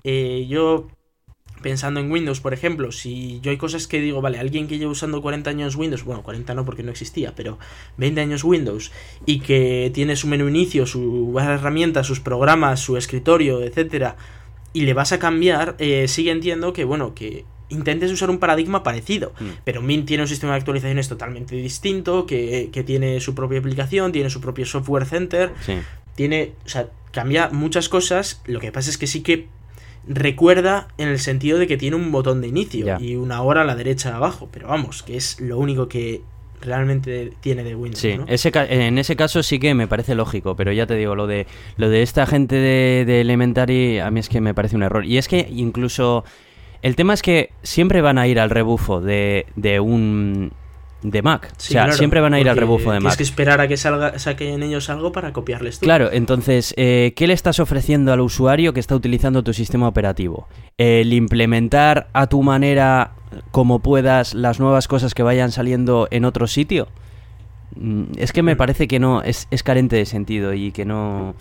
[0.04, 0.88] yo
[1.64, 4.92] pensando en Windows, por ejemplo, si yo hay cosas que digo, vale, alguien que lleva
[4.92, 7.58] usando 40 años Windows, bueno, 40 no porque no existía, pero
[7.96, 8.92] 20 años Windows
[9.24, 14.16] y que tiene su menú inicio, su herramientas, sus programas, su escritorio, etcétera,
[14.74, 18.82] y le vas a cambiar, eh, sigue entiendo que, bueno, que intentes usar un paradigma
[18.82, 19.32] parecido.
[19.40, 19.44] Mm.
[19.64, 24.12] Pero Mint tiene un sistema de actualizaciones totalmente distinto, que, que tiene su propia aplicación,
[24.12, 25.76] tiene su propio software center, Sí.
[26.14, 28.42] tiene, o sea, cambia muchas cosas.
[28.44, 29.48] Lo que pasa es que sí que
[30.06, 32.98] recuerda en el sentido de que tiene un botón de inicio Ya.
[33.00, 34.48] y una hora a la derecha abajo.
[34.52, 36.22] Pero vamos, que es lo único que
[36.60, 38.00] realmente tiene de Windows.
[38.00, 38.24] Sí, ¿no?
[38.26, 41.26] ese ca- en ese caso sí que me parece lógico, pero ya te digo, lo
[41.26, 44.82] de lo de esta gente de, de Elementary a mí es que me parece un
[44.82, 45.04] error.
[45.04, 46.24] Y es que incluso
[46.80, 50.52] el tema es que siempre van a ir al rebufo de, de un
[51.04, 51.52] de Mac.
[51.58, 53.16] Sí, o sea, claro, siempre van a ir al rebufo de Tienes Mac.
[53.18, 55.84] que esperar a que salga, saquen ellos algo para copiarles tú.
[55.84, 60.48] Claro, entonces, eh, ¿qué le estás ofreciendo al usuario que está utilizando tu sistema operativo?
[60.78, 63.12] El implementar a tu manera,
[63.50, 66.88] como puedas, las nuevas cosas que vayan saliendo en otro sitio.
[67.76, 71.34] Mm, Es que me parece que no, es, es carente de sentido y que no...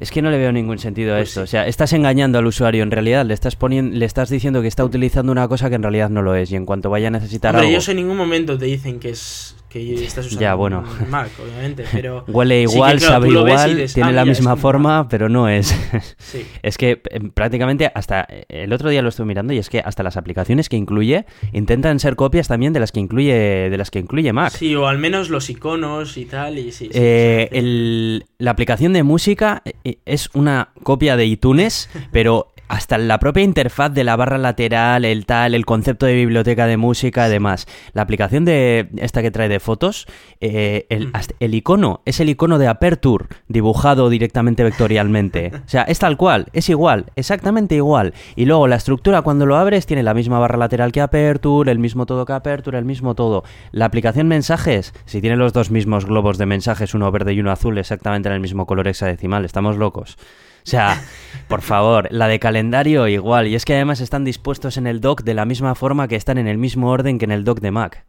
[0.00, 1.40] Es que no le veo ningún sentido a Pues esto.
[1.40, 1.44] sí.
[1.44, 2.82] O sea, estás engañando al usuario.
[2.82, 5.82] En realidad, le estás poniendo, le estás diciendo que está utilizando una cosa que en
[5.82, 6.50] realidad no lo es.
[6.52, 9.10] Y en cuanto vaya a necesitar Hombre, algo, ellos en ningún momento te dicen que
[9.10, 10.84] es que estás usando Ya, bueno.
[11.02, 14.22] un Mac, obviamente, pero huele sí que, igual, claro, sabe igual, dices, tiene "Ah, la
[14.22, 14.62] mira, misma un Mac".
[14.62, 15.74] forma, pero no es.
[16.18, 16.46] Sí.
[16.62, 20.02] Es que eh, prácticamente hasta el otro día lo estuve mirando y es que hasta
[20.02, 23.32] las aplicaciones que incluye intentan ser copias también de las que incluye
[23.70, 24.52] de las que incluye Mac.
[24.52, 26.90] Sí, o al menos los iconos y tal, y sí.
[26.92, 33.18] Eh, el- la aplicación de música eh, es una copia de iTunes, pero hasta la
[33.18, 37.30] propia interfaz de la barra lateral, el tal, el concepto de biblioteca de música y
[37.30, 37.66] demás.
[37.92, 40.06] La aplicación de esta que trae de fotos,
[40.40, 45.50] eh, el, el icono es el icono de Aperture dibujado directamente vectorialmente.
[45.54, 48.14] O sea, es tal cual, es igual, exactamente igual.
[48.36, 51.78] Y luego la estructura cuando lo abres tiene la misma barra lateral que Aperture, el
[51.78, 53.44] mismo todo que Aperture, el mismo todo.
[53.72, 57.50] La aplicación mensajes, si tiene los dos mismos globos de mensajes, uno verde y uno
[57.50, 60.18] azul, exactamente en el mismo color hexadecimal, estamos locos.
[60.64, 61.02] O sea,
[61.48, 63.46] por favor, la de calendario igual.
[63.46, 66.38] Y es que además están dispuestos en el dock de la misma forma que están
[66.38, 68.04] en el mismo orden que en el dock de Mac.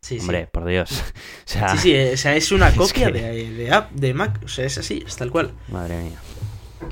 [0.00, 0.20] sí, sí.
[0.20, 1.02] Hombre, por Dios.
[1.48, 4.12] O sea, Sí, sí, o sea, es una Es copia que- de, de app de
[4.14, 5.52] Mac, o sea, es así, es tal cual.
[5.68, 6.18] Madre mía.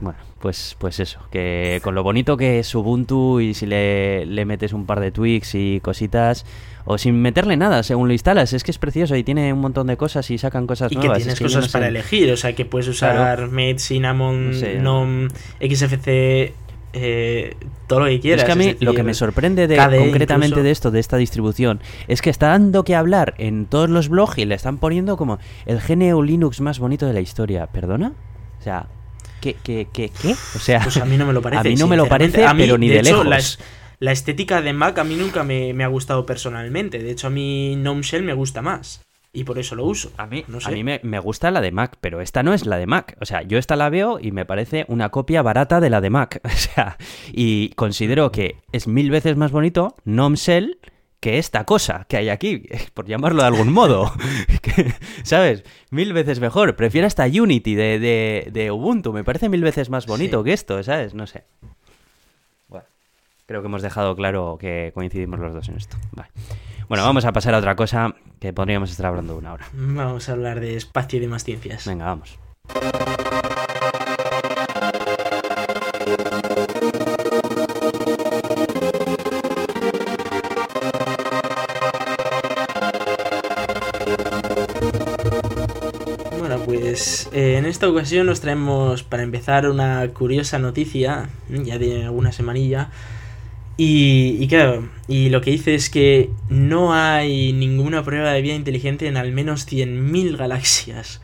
[0.00, 4.44] Bueno, pues, pues eso, que con lo bonito que es Ubuntu y si le, le
[4.44, 6.46] metes un par de tweaks y cositas,
[6.84, 9.88] o sin meterle nada, según lo instalas, es que es precioso y tiene un montón
[9.88, 11.18] de cosas y sacan cosas Y que nuevas.
[11.18, 11.72] tienes es que cosas no sé.
[11.72, 13.48] para elegir, o sea, que puedes usar Claro.
[13.50, 14.78] Mate, Cinnamon, No sé.
[14.78, 15.26] NOM,
[15.60, 16.54] XFC,
[16.92, 17.56] eh,
[17.88, 18.44] todo lo que Es quieras.
[18.44, 20.62] que a mí es lo que me sorprende de, KDE concretamente incluso.
[20.62, 24.38] de esto, de esta distribución, es que está dando que hablar en todos los blogs
[24.38, 27.66] y le están poniendo como el GNU Linux más bonito de la historia.
[27.66, 28.12] ¿Perdona?
[28.60, 28.86] O sea,
[29.54, 30.32] ¿qué, qué, qué, qué?
[30.32, 31.60] O sea, Pues a mí no me lo parece.
[31.68, 33.26] a mí no me lo parece, A mí, pero ni de, hecho, lejos.
[33.26, 33.58] La, es-
[33.98, 36.98] la estética de Mac a mí nunca me, me ha gustado personalmente.
[36.98, 39.02] De hecho, a mí Gnome Shell me gusta más.
[39.32, 40.10] Y por eso lo uso.
[40.16, 42.64] A mí, no a mí me, me gusta la de Mac, pero esta no es
[42.64, 43.16] la de Mac.
[43.20, 46.10] O sea, yo esta la veo y me parece una copia barata de la de
[46.10, 46.40] Mac.
[46.44, 46.96] O sea,
[47.32, 50.78] y considero que es mil veces más bonito Gnome Shell
[51.20, 52.62] que esta cosa que hay aquí,
[52.94, 54.12] por llamarlo de algún modo.
[54.62, 55.62] Que, ¿Sabes?
[55.90, 56.74] Mil veces mejor.
[56.76, 59.12] Prefiero hasta Unity de, de, de Ubuntu.
[59.12, 60.44] Me parece mil veces más bonito Sí.
[60.44, 61.14] que esto, ¿sabes?
[61.14, 61.44] No sé.
[62.68, 62.86] Bueno,
[63.46, 65.96] creo que hemos dejado claro que coincidimos los dos en esto.
[66.12, 66.30] Vale.
[66.88, 69.66] Bueno, vamos a pasar a otra cosa que podríamos estar hablando una hora.
[69.72, 71.86] Vamos a hablar de espacio y demás ciencias.
[71.86, 72.38] Venga, vamos.
[87.36, 92.32] Eh, en esta ocasión nos traemos para empezar una curiosa noticia, mm, ya de alguna
[92.32, 92.88] semanilla.
[93.76, 98.54] Y, y claro, y lo que dice es que no hay ninguna prueba de vida
[98.54, 101.20] inteligente en al menos 100.000 galaxias.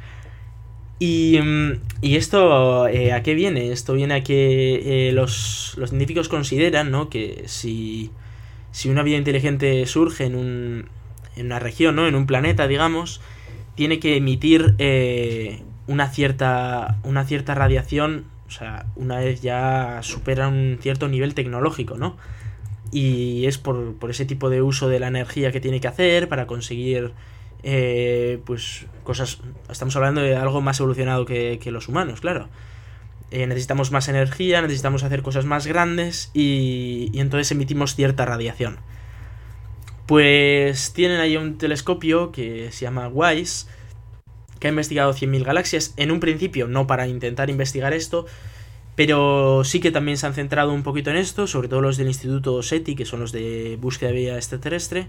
[0.98, 3.72] Y, mm, y esto, eh, ¿a qué viene?
[3.72, 7.08] Esto viene a que eh, los, los científicos consideran, ¿no?
[7.08, 8.10] Que si,
[8.70, 10.88] si una vida inteligente surge en, un,
[11.36, 12.06] en una región, ¿no?
[12.06, 13.22] En un planeta, digamos,
[13.76, 20.48] tiene que emitir eh, una cierta una cierta radiación, o sea, una vez ya supera
[20.48, 22.16] un cierto nivel tecnológico, ¿no?
[22.92, 26.28] Y es por, por ese tipo de uso de la energía que tiene que hacer
[26.28, 27.12] para conseguir,
[27.62, 29.40] eh, pues, cosas...
[29.70, 32.50] Estamos hablando de algo más evolucionado que, que los humanos, claro.
[33.30, 38.76] Eh, necesitamos más energía, necesitamos hacer cosas más grandes y, y entonces emitimos cierta radiación.
[40.04, 43.68] Pues tienen ahí un telescopio que se llama WISE,
[44.62, 45.92] que ha investigado 100.000 galaxias.
[45.96, 48.26] En un principio, no para intentar investigar esto,
[48.94, 52.06] pero sí que también se han centrado un poquito en esto, sobre todo los del
[52.06, 55.08] Instituto SETI, que son los de búsqueda de vida extraterrestre.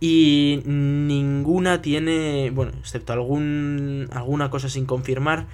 [0.00, 5.46] Y ninguna tiene, bueno, excepto algún, alguna cosa sin confirmar,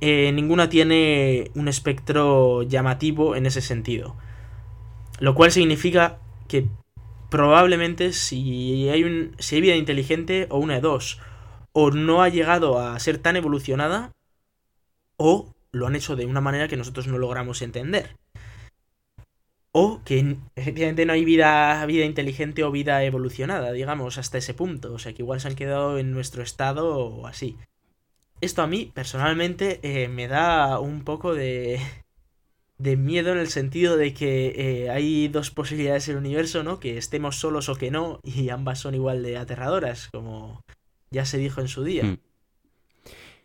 [0.00, 4.16] eh, ninguna tiene un espectro llamativo en ese sentido.
[5.20, 6.16] Lo cual significa
[6.48, 6.66] que
[7.28, 11.20] probablemente si hay, un, si hay vida inteligente o una de dos,
[11.74, 14.12] o no ha llegado a ser tan evolucionada,
[15.16, 18.16] o lo han hecho de una manera que nosotros no logramos entender.
[19.72, 24.92] O que efectivamente no hay vida, vida inteligente o vida evolucionada, digamos, hasta ese punto.
[24.94, 27.58] O sea, que igual se han quedado en nuestro estado o así.
[28.40, 31.80] Esto a mí, personalmente, eh, me da un poco de,
[32.78, 34.54] de miedo en el sentido de que
[34.84, 36.78] eh, hay dos posibilidades en el universo, ¿no?
[36.78, 40.60] Que estemos solos o que no, y ambas son igual de aterradoras, como
[41.14, 42.04] ya se dijo en su día.
[42.04, 42.18] Hmm.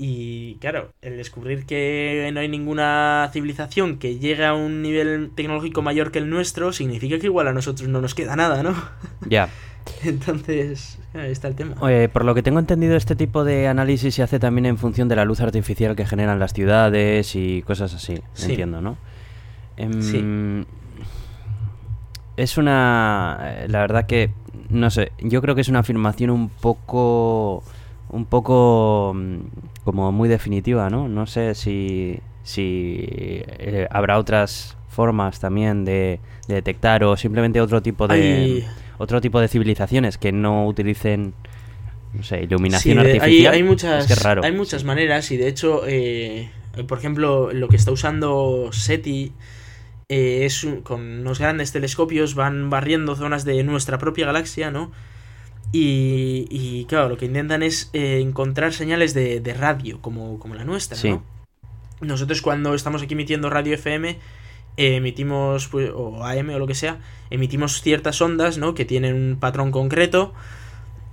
[0.02, 5.82] Y claro, el descubrir que no hay ninguna civilización que llegue a un nivel tecnológico
[5.82, 8.76] mayor que el nuestro, significa que igual a nosotros no nos queda nada, ¿no?
[9.28, 9.50] Ya.
[10.06, 11.76] Entonces, ahí está el tema.
[12.14, 15.18] por lo que tengo entendido, este tipo de análisis se hace también en función de
[15.18, 18.98] la luz artificial que generan las ciudades y cosas así, entiendo, ¿no?
[19.76, 20.66] Em, sí.
[22.40, 23.66] Es una...
[23.68, 24.32] La verdad que,
[24.70, 27.64] no sé, yo creo que es una afirmación un poco
[28.10, 29.40] un poco mm,
[29.84, 31.08] como muy definitiva, ¿no?
[31.08, 38.08] No sé si, si eh, habrá otras formas también de, detectar o simplemente otro tipo
[38.08, 38.66] de
[38.98, 41.34] otro tipo de civilizaciones que no utilicen
[42.14, 43.54] no sé, iluminación artificial.
[43.54, 46.50] Hay, muchas, hay muchas maneras y de hecho, eh,
[46.88, 49.32] por ejemplo, lo que está usando SETI
[50.10, 54.92] eh, es con unos grandes telescopios van barriendo zonas de nuestra propia galaxia, ¿no?
[55.72, 60.98] Y, claro, lo que intentan es eh, encontrar señales de, radio, como, como, la nuestra,
[61.08, 61.24] ¿no?
[62.02, 64.18] Nosotros cuando estamos aquí emitiendo radio FM,
[64.78, 67.00] emitimos, pues, o AM o lo que sea,
[67.30, 68.74] emitimos ciertas ondas, ¿no?
[68.74, 70.34] Que tienen un patrón concreto.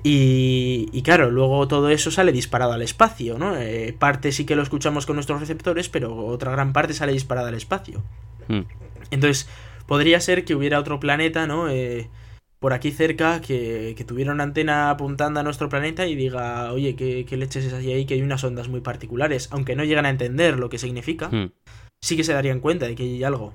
[0.09, 3.57] Y, y claro, luego todo eso sale disparado al espacio, ¿no?
[3.57, 7.49] Eh, parte sí que lo escuchamos con nuestros receptores, pero otra gran parte sale disparada
[7.49, 8.05] al espacio.
[8.47, 8.61] Hmm.
[9.11, 9.49] Entonces,
[9.89, 11.69] podría ser que hubiera otro planeta, ¿no?
[11.69, 12.09] Eh,
[12.61, 16.95] por aquí cerca que, que, tuviera una antena apuntando a nuestro planeta y diga, oye,
[16.95, 18.07] ¿qué, leches es así ahí?
[18.07, 19.49] Que hay unas ondas muy particulares.
[19.51, 21.51] Aunque no llegan a entender lo que significa, hmm.
[22.01, 23.55] sí que se darían cuenta de que hay algo.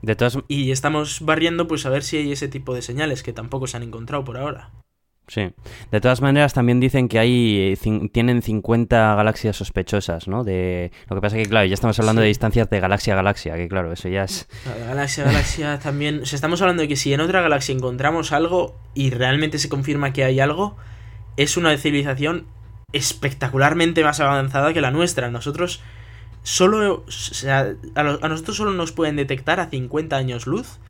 [0.00, 0.38] De todas...
[0.48, 3.76] Y estamos barriendo pues a ver si hay ese tipo de señales que tampoco se
[3.76, 4.70] han encontrado por ahora.
[5.30, 5.52] Sí.
[5.92, 7.78] De todas maneras, también dicen que hay
[8.12, 10.42] tienen 50 galaxias sospechosas, ¿no?
[10.42, 13.16] De lo que pasa es que claro, ya estamos hablando de distancias de galaxia a
[13.16, 14.48] galaxia, que claro, eso ya es
[14.88, 18.32] galaxia a galaxia también, o sea, estamos hablando de que si en otra galaxia encontramos
[18.32, 20.76] algo y realmente se confirma que hay algo,
[21.36, 22.48] es una civilización
[22.92, 25.30] espectacularmente más avanzada que la nuestra.
[25.30, 25.80] Nosotros
[26.42, 30.80] solo o sea, a, nosotros solo nos pueden detectar a 50 años luz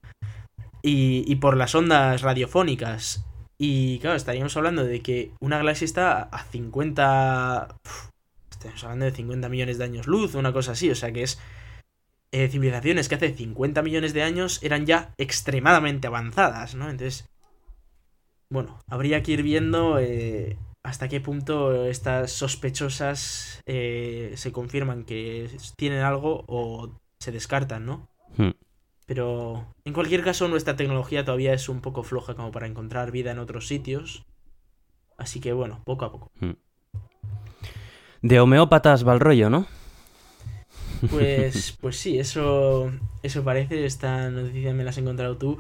[0.80, 3.26] y, y por las ondas radiofónicas
[3.62, 7.76] y claro, estaríamos hablando de que una galaxia está a 50...
[8.50, 11.38] estamos hablando de 50 millones de años luz, una cosa así, o sea que es...
[12.32, 16.88] Eh, civilizaciones que hace 50 millones de años eran ya extremadamente avanzadas, ¿no?
[16.88, 17.28] Entonces,
[18.48, 25.50] bueno, habría que ir viendo eh, hasta qué punto estas sospechosas eh, se confirman que
[25.76, 28.08] tienen algo o se descartan, ¿no?
[29.10, 33.32] Pero en cualquier caso nuestra tecnología todavía es un poco floja como para encontrar vida
[33.32, 34.24] en otros sitios.
[35.18, 36.30] Así que bueno, poco a poco.
[36.38, 36.52] Hmm.
[38.22, 39.66] De homeópatas va el rollo, ¿no?
[41.10, 42.92] Pues, pues sí, eso,
[43.24, 43.84] eso parece.
[43.84, 45.58] Esta noticia me la has encontrado tú.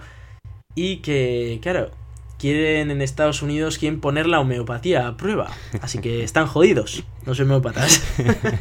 [0.76, 1.90] Y que, claro,
[2.38, 5.50] quieren en Estados Unidos quieren poner la homeopatía a prueba.
[5.82, 8.00] Así que están jodidos los homeópatas.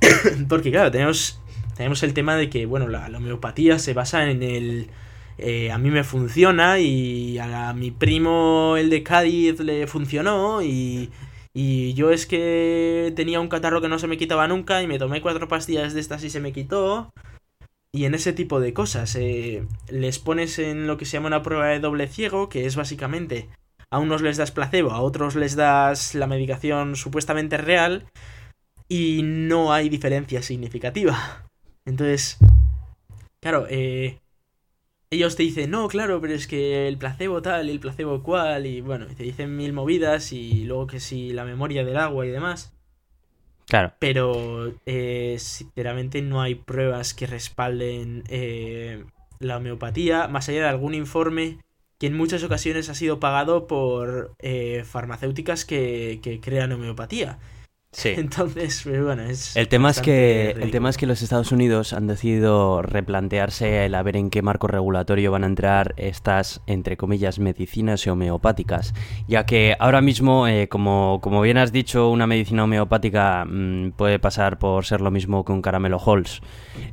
[0.48, 1.40] Porque, claro, tenemos
[1.78, 4.90] tenemos el tema de que, bueno, la, homeopatía se basa en el...
[5.38, 11.10] Eh, a mí me funciona y a, mi primo, el de Cádiz, le funcionó y,
[11.54, 14.98] y yo es que tenía un catarro que no se me quitaba nunca y me
[14.98, 17.12] tomé cuatro pastillas de estas y se me quitó.
[17.92, 21.44] Y en ese tipo de cosas, eh, les pones en lo que se llama una
[21.44, 23.48] prueba de doble ciego, que es básicamente
[23.88, 28.10] a unos les das placebo, a otros les das la medicación supuestamente real
[28.88, 31.47] y no hay diferencia significativa.
[31.88, 32.36] Entonces,
[33.40, 34.20] claro, eh,
[35.10, 38.66] ellos te dicen, no, claro, pero es que el placebo tal y el placebo cual,
[38.66, 42.28] y bueno, te dicen mil movidas y luego que si la memoria del agua y
[42.28, 42.74] demás.
[43.66, 43.94] Claro.
[43.98, 49.04] Pero, eh, sinceramente, no hay pruebas que respalden eh,
[49.38, 51.58] la homeopatía, más allá de algún informe
[51.98, 54.36] que en muchas ocasiones ha sido pagado por
[54.84, 57.38] farmacéuticas que, que crean homeopatía.
[57.92, 58.10] Sí.
[58.16, 59.56] Entonces, pues, bueno, es.
[59.56, 63.94] El tema es, que, el tema es que los Estados Unidos han decidido replantearse el
[63.94, 68.94] a ver en qué marco regulatorio van a entrar estas, entre comillas, medicinas homeopáticas.
[69.26, 74.18] Ya que ahora mismo, eh, como, como bien has dicho, una medicina homeopática mm, puede
[74.18, 76.42] pasar por ser lo mismo que un caramelo Halls.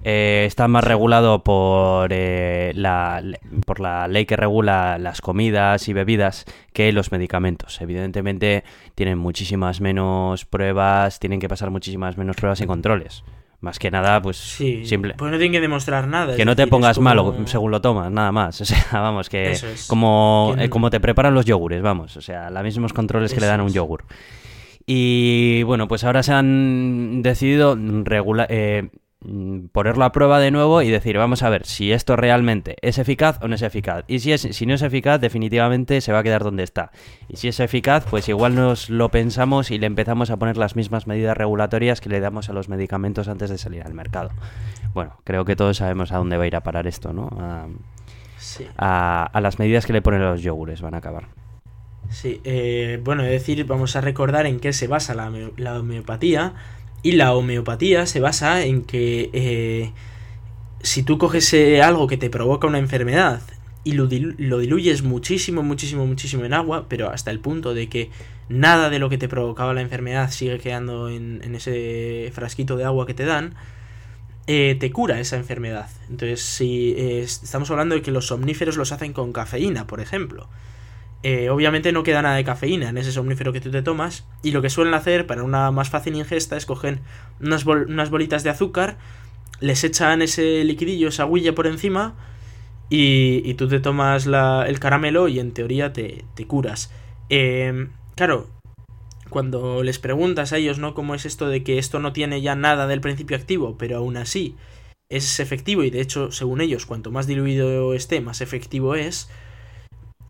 [0.03, 3.21] Eh, está más regulado por, eh, la,
[3.65, 7.81] por la ley que regula las comidas y bebidas que los medicamentos.
[7.81, 8.63] Evidentemente,
[8.95, 10.84] tienen muchísimas menos pruebas,
[11.19, 13.23] tienen que pasar muchísimas menos pruebas y controles.
[13.61, 15.15] Más que nada, pues simple.
[15.17, 16.35] Pues no tienen que demostrar nada.
[16.35, 18.61] Que no te pongas malo según lo tomas, nada más.
[18.65, 19.57] O sea, vamos, que
[19.87, 22.15] como, eh, como te preparan los yogures, vamos.
[22.17, 24.03] O sea, los mismos controles que le dan a un yogur.
[24.85, 28.89] Y bueno, pues ahora se han decidido regular, eh,
[29.71, 33.39] ponerlo a prueba de nuevo y decir, vamos a ver si esto realmente es eficaz
[33.41, 34.03] o no es eficaz.
[34.07, 36.91] Y si, es, si no es eficaz, definitivamente se va a quedar donde está.
[37.27, 40.75] Y si es eficaz, pues igual nos lo pensamos y le empezamos a poner las
[40.75, 44.29] mismas medidas regulatorias que le damos a los medicamentos antes de salir al mercado.
[44.93, 47.29] Bueno, creo que todos sabemos a dónde va a ir a parar esto, ¿no?
[47.39, 47.67] A,
[48.77, 51.27] a, las medidas que le ponen los yogures van a acabar.
[52.09, 56.53] Sí, eh, bueno, es decir, vamos a recordar en qué se basa la, la homeopatía
[57.05, 59.91] y la homeopatía se basa en que eh,
[60.81, 63.43] si tú coges eh, algo que te provoca una enfermedad
[63.83, 68.09] y lo, diluyes muchísimo, muchísimo, muchísimo en agua, pero hasta el punto de que
[68.49, 73.05] nada de lo que te provocaba la enfermedad sigue quedando en, ese frasquito de agua
[73.05, 73.53] que te dan,
[74.47, 75.87] eh, te cura esa enfermedad.
[76.09, 80.49] Entonces, si estamos hablando de que los somníferos los hacen con cafeína, por ejemplo,
[81.27, 84.27] eh, obviamente no queda nada de cafeína en ese somnífero que tú te tomas.
[84.43, 86.99] Y lo que suelen hacer para una más fácil ingesta es coger
[87.41, 88.99] unas, bolitas de azúcar,
[89.59, 92.13] les echan ese liquidillo, esa huilla por encima.
[92.91, 96.91] Y, tú te tomas el caramelo y en teoría te, curas.
[97.29, 98.47] Em, claro,
[99.31, 100.93] cuando les preguntas a ellos, ¿no?
[100.93, 104.17] ¿Cómo es esto de que esto no tiene ya nada del principio activo, pero aún
[104.17, 104.55] así
[105.09, 109.27] es efectivo y de hecho, según ellos, cuanto más diluido esté, más efectivo es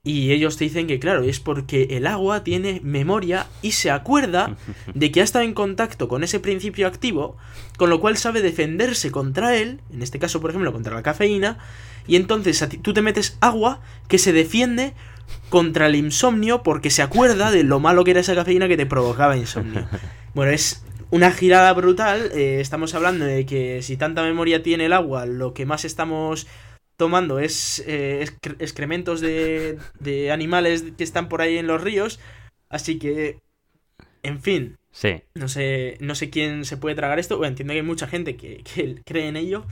[0.05, 4.55] y ellos te dicen que, claro, es porque el agua tiene memoria y se acuerda
[4.93, 7.35] de que ha estado en contacto con ese principio activo,
[7.75, 11.57] con lo cual sabe defenderse contra él, en este caso, por ejemplo, contra la cafeína,
[12.07, 14.93] y entonces tú te metes agua que se defiende
[15.49, 18.85] contra el insomnio porque se acuerda de lo malo que era esa cafeína que te
[18.85, 19.87] provocaba insomnio.
[20.35, 22.29] Bueno, es una girada brutal.
[22.33, 26.45] Eh, estamos hablando de que si tanta memoria tiene el agua, lo que más estamos
[26.97, 28.25] tomando es eh,
[28.59, 32.19] excrementos de, de animales que están por ahí en los ríos.
[32.69, 33.39] Así que,
[34.23, 34.77] en fin.
[34.91, 35.21] Sí.
[35.33, 37.37] No sé, no sé quién se puede tragar esto.
[37.37, 39.65] Bueno, entiendo que hay mucha gente que, que cree en ello.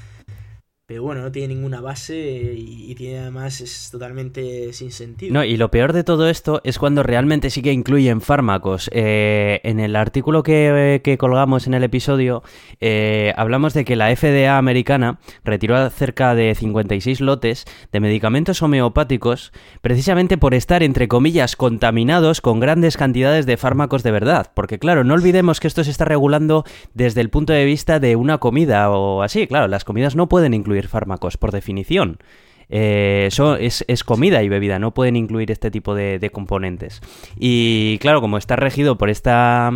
[1.00, 5.34] Bueno, no tiene ninguna base y, tiene además es totalmente sin sentido.
[5.34, 8.89] No, y lo peor de todo esto es cuando realmente sí que incluyen fármacos.
[8.94, 12.44] Eh, en el artículo que, colgamos en el episodio
[12.80, 19.52] eh, hablamos de que la FDA americana retiró cerca de 56 lotes de medicamentos homeopáticos
[19.82, 24.52] precisamente por estar, entre comillas, contaminados con grandes cantidades de fármacos de verdad.
[24.54, 26.64] Porque claro, no olvidemos que esto se está regulando
[26.94, 29.48] desde el punto de vista de una comida o así.
[29.48, 32.19] Claro, las comidas no pueden incluir fármacos, por definición.
[32.69, 37.01] Eh, eso es, comida y bebida, no pueden incluir este tipo de, componentes.
[37.38, 39.71] Y claro, como está regido por esta,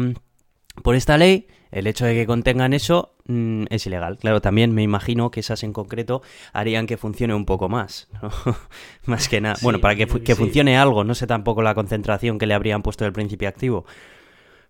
[0.83, 4.17] por esta ley, el hecho de que contengan eso mm, es ilegal.
[4.17, 6.21] Claro, también me imagino que esas en concreto
[6.53, 8.09] harían que funcione un poco más.
[9.05, 9.57] más que nada.
[9.61, 13.03] bueno, para que, que funcione algo, no sé tampoco la concentración que le habrían puesto
[13.03, 13.85] del principio activo.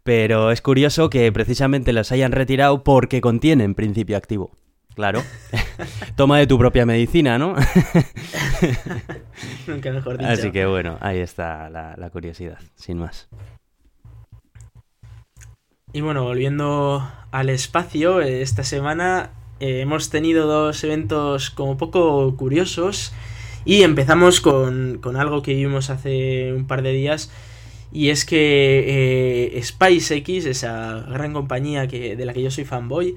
[0.04, 4.52] Pero es curioso que precisamente las hayan retirado porque contienen principio activo.
[4.98, 5.24] Claro.
[6.16, 7.54] Toma de tu propia medicina, ¿no?
[9.68, 10.28] Nunca mejor dicho.
[10.28, 13.30] Así que bueno, ahí está la, curiosidad, sin más.
[15.94, 19.30] Y bueno, volviendo al espacio, esta semana
[19.60, 23.14] eh, hemos tenido dos eventos como poco curiosos.
[23.66, 27.32] Y empezamos con, algo que vimos hace un par de días.
[27.92, 33.16] Y es que eh, SpaceX, esa gran compañía que, de la que yo soy fanboy,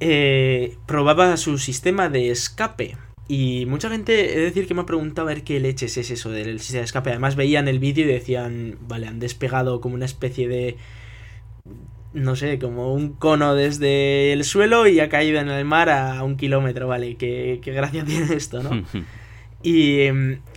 [0.00, 2.96] eh, probaba su sistema de escape.
[3.28, 6.30] Y mucha gente, he decir que me ha preguntado a ver qué leches es eso
[6.30, 7.10] del sistema de escape.
[7.10, 10.76] Además veían el vídeo y decían, vale, han despegado como una especie de...
[12.12, 16.24] No sé, como un cono desde el suelo y ha caído en el mar a
[16.24, 18.84] un kilómetro, vale, qué, gracia tiene esto, ¿no?
[19.62, 20.06] y,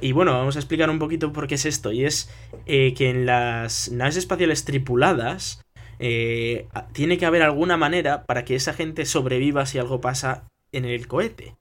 [0.01, 1.91] y, bueno, vamos a explicar un poquito por qué es esto.
[1.91, 2.31] Y es
[2.65, 5.62] eh, que en las naves espaciales tripuladas
[5.99, 10.85] eh, tiene que haber alguna manera para que esa gente sobreviva si algo pasa en
[10.85, 11.55] el cohete.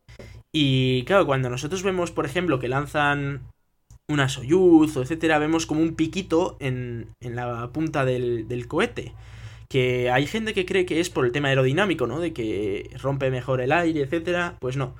[0.52, 3.42] Y claro, cuando nosotros vemos, por ejemplo, que lanzan
[4.08, 9.14] una Soyuz o etcétera, vemos como un piquito en, en la punta del, del cohete
[9.72, 12.20] que hay gente que cree que es por el tema aerodinámico, ¿no?
[12.20, 14.58] De que rompe mejor el aire, etcétera.
[14.60, 14.96] Pues no.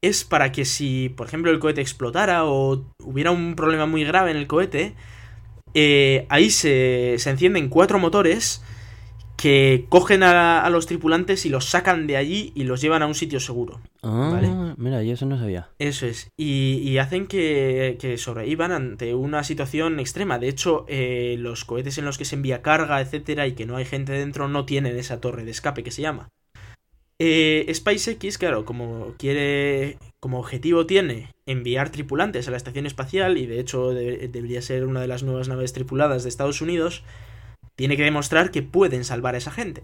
[0.00, 4.30] Es para que si, por ejemplo, el cohete explotara o hubiera un problema muy grave
[4.30, 4.94] en el cohete,
[5.74, 8.62] eh, ahí se, se encienden cuatro motores
[9.38, 13.14] que cogen a, los tripulantes y los sacan de allí y los llevan a un
[13.14, 13.80] sitio seguro.
[14.02, 15.68] Ah, mira, yo eso no sabía.
[15.78, 16.28] Eso es.
[16.36, 20.40] Y, hacen que, que, sobrevivan ante una situación extrema.
[20.40, 23.76] De hecho, eh, los cohetes en los que se envía carga, etcétera, y que no
[23.76, 26.28] hay gente dentro, no tienen esa torre de escape que se llama.
[27.20, 33.46] Eh, SpaceX, claro, como quiere, como objetivo tiene enviar tripulantes a la estación espacial, y
[33.46, 37.02] de hecho debería ser una de las nuevas naves tripuladas de Estados Unidos,
[37.74, 39.82] tiene que demostrar que pueden salvar a esa gente.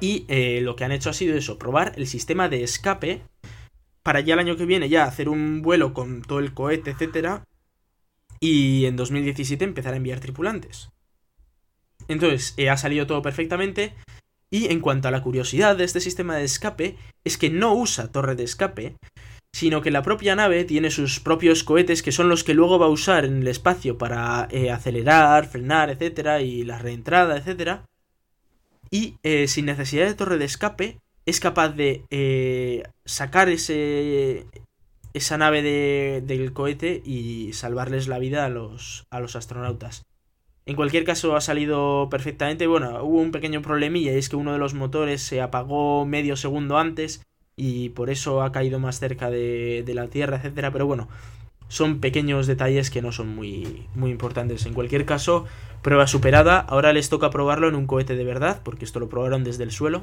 [0.00, 3.22] Y eh, lo que han hecho ha sido eso, probar el sistema de escape
[4.02, 7.44] para ya el año que viene ya hacer un vuelo con todo el cohete, etcétera,
[8.40, 10.90] y en 2017 empezar a enviar tripulantes.
[12.06, 13.94] Entonces, eh, ha salido todo perfectamente.
[14.50, 18.10] Y en cuanto a la curiosidad de este sistema de escape, es que no usa
[18.10, 18.96] torre de escape,
[19.52, 22.86] sino que la propia nave tiene sus propios cohetes que son los que luego va
[22.86, 27.84] a usar en el espacio para eh, acelerar, frenar, etcétera, y la reentrada, etcétera.
[28.90, 34.46] Y eh, sin necesidad de torre de escape, es capaz de eh, sacar ese,
[35.12, 40.07] esa nave del cohete y salvarles la vida a los, a los astronautas.
[40.68, 42.66] En cualquier caso ha salido perfectamente.
[42.66, 46.36] Bueno, hubo un pequeño problemilla y es que uno de los motores se apagó medio
[46.36, 47.22] segundo antes
[47.56, 50.70] y por eso ha caído más cerca de, la Tierra, etcétera.
[50.70, 51.08] Pero bueno,
[51.68, 54.66] son pequeños detalles que no son muy, muy importantes.
[54.66, 55.46] En cualquier caso,
[55.80, 56.58] prueba superada.
[56.58, 59.70] Ahora les toca probarlo en un cohete de verdad, porque esto lo probaron desde el
[59.70, 60.02] suelo.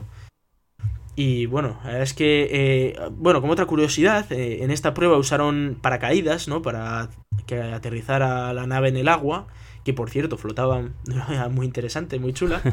[1.16, 6.48] Y bueno, es que, eh, bueno, como otra curiosidad, eh, en esta prueba usaron paracaídas,
[6.48, 6.64] ¿no?
[6.64, 7.10] Para
[7.46, 9.46] que aterrizara la nave en el agua,
[9.86, 12.62] que por cierto flotaban de una manera muy interesante, muy chula.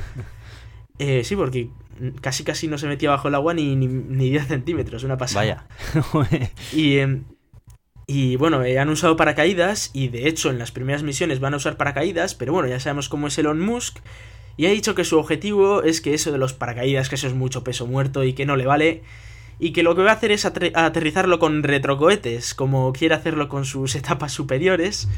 [0.99, 1.71] Eh, sí, porque
[2.21, 5.67] casi casi no se metía bajo el agua ni, ni, 10 centímetros, una pasada.
[6.13, 6.51] Vaya.
[6.73, 7.25] y, em,
[8.07, 11.57] y bueno, eh, han usado paracaídas y de hecho en las primeras misiones van a
[11.57, 13.99] usar paracaídas, pero bueno, ya sabemos cómo es Elon Musk.
[14.57, 17.35] Y ha dicho que su objetivo es que eso de los paracaídas, que eso es
[17.35, 19.03] mucho peso muerto y que no le vale.
[19.59, 23.65] Y que lo que va a hacer es aterrizarlo con retrocohetes, como quiere hacerlo con
[23.65, 25.09] sus etapas superiores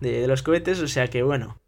[0.00, 0.80] de los cohetes.
[0.80, 1.58] O sea que bueno,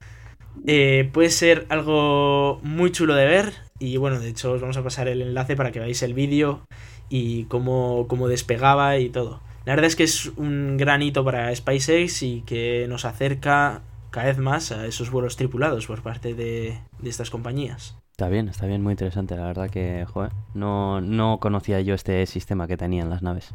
[0.66, 3.52] eh, puede ser algo muy chulo de ver.
[3.78, 6.66] Y bueno, de hecho os vamos a pasar el enlace para que veáis el vídeo
[7.08, 9.40] y cómo, cómo despegaba y todo.
[9.66, 14.28] La verdad es que es un gran hito para SpaceX y que nos acerca cada
[14.28, 17.96] vez más a esos vuelos tripulados por parte de, estas compañías.
[18.12, 19.36] Está bien, está bien, muy interesante.
[19.36, 23.52] La verdad que, joder, no, no conocía yo este sistema que tenían las naves.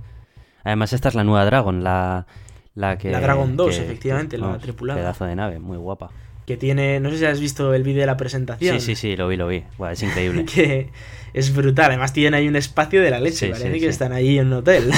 [0.64, 2.28] Además, esta es la nueva Dragon, la,
[2.76, 3.12] la que...
[3.12, 5.00] La Dragon 2, efectivamente, la tripulada.
[5.00, 6.12] Pedazo de nave, muy guapa
[6.46, 8.80] que tiene, no sé si has visto el vídeo de la presentación.
[8.80, 9.64] Sí, sí, sí, lo vi, lo vi.
[9.92, 10.46] es increíble.
[10.54, 10.90] que
[11.34, 11.86] es brutal.
[11.86, 13.50] Además tienen ahí un espacio de la leche.
[13.50, 14.92] parece que están ahí en un hotel.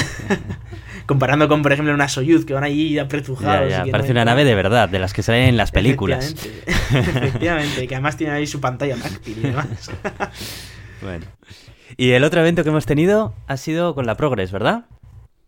[1.06, 3.72] Comparando con, por ejemplo, una Soyuz que van ahí apretujados.
[3.90, 6.34] parece una nave de verdad, de las que salen en las películas.
[6.66, 9.90] Efectivamente, que además tiene ahí su pantalla táctil y demás.
[11.02, 11.26] bueno.
[11.98, 14.86] Y el otro evento que hemos tenido ha sido con la Progress, ¿verdad?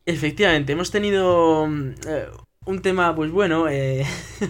[0.06, 2.28] Efectivamente, hemos tenido eh,
[2.64, 4.06] un tema, pues bueno, eh,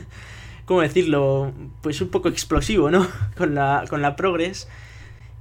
[0.66, 1.52] ¿cómo decirlo?
[1.82, 3.08] Pues un poco explosivo, ¿no?
[3.36, 4.68] Con la, con la Progress.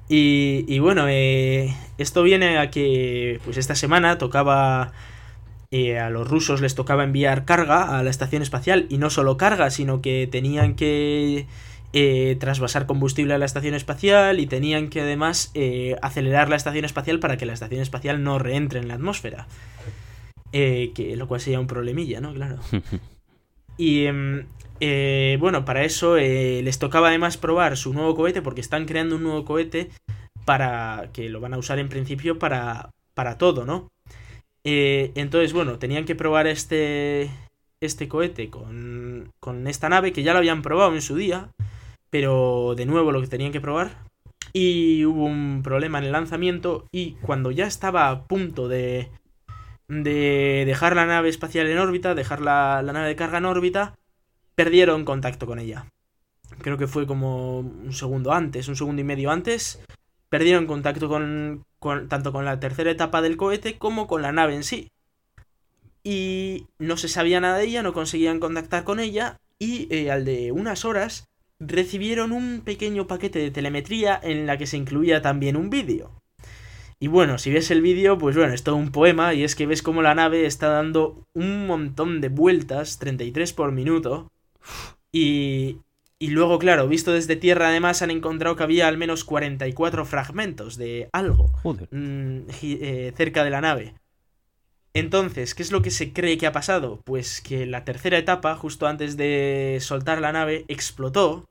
[0.08, 4.94] Y, y bueno, eh, esto viene a que pues esta semana tocaba...
[5.72, 9.36] Eh, a los rusos les tocaba enviar carga a la estación espacial y no solo
[9.36, 11.48] carga, sino que tenían que
[11.92, 15.52] eh, trasvasar combustible a la estación espacial y tenían que además
[16.02, 19.48] acelerar la estación espacial para que la estación espacial no reentre en la atmósfera.
[20.52, 22.34] Que, lo cual sería un problemilla, ¿no?
[22.34, 22.60] Claro.
[23.78, 24.46] Y em,
[24.80, 29.16] eh, bueno, para eso eh, les tocaba además probar su nuevo cohete porque están creando
[29.16, 29.90] un nuevo cohete
[30.46, 33.90] para que lo van a usar en principio para, para todo, ¿no?
[34.64, 37.30] Eh, entonces, bueno, tenían que probar este,
[37.82, 41.50] este cohete con, con esta nave que ya lo habían probado en su día,
[42.10, 44.06] pero de nuevo lo que tenían que probar.
[44.54, 49.10] Y hubo un problema en el lanzamiento y cuando ya estaba a punto de,
[49.88, 53.96] de dejar la nave espacial en órbita, dejar la, la nave de carga en órbita,
[54.56, 55.86] perdieron contacto con ella.
[56.60, 59.82] Creo que fue como un segundo antes, un segundo y medio antes.
[60.30, 61.66] Perdieron contacto con,
[62.08, 64.90] tanto con la tercera etapa del cohete como con la nave en sí.
[66.04, 69.38] Y no se sabía nada de ella, no conseguían contactar con ella.
[69.60, 71.26] Y eh, al de unas horas
[71.60, 76.12] recibieron un pequeño paquete de telemetría en la que se incluía también un vídeo.
[77.00, 79.66] Y bueno, si ves el vídeo, pues bueno, es todo un poema y es que
[79.66, 84.32] ves como la nave está dando un montón de vueltas, 33 por minuto,
[85.12, 85.80] y,
[86.18, 90.78] Y luego, claro, visto desde tierra, además han encontrado que había al menos 44 fragmentos
[90.78, 91.52] de algo
[91.92, 93.96] mm, eh, cerca de la nave.
[94.94, 97.02] Entonces, ¿qué es lo que se cree que ha pasado?
[97.04, 101.46] Pues que la tercera etapa, justo antes de soltar la nave, explotó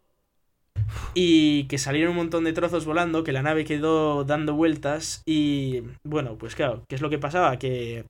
[1.14, 5.82] y que salieron un montón de trozos volando, que la nave quedó dando vueltas y
[6.02, 7.58] bueno, pues claro, ¿qué es lo que pasaba?
[7.58, 8.04] Que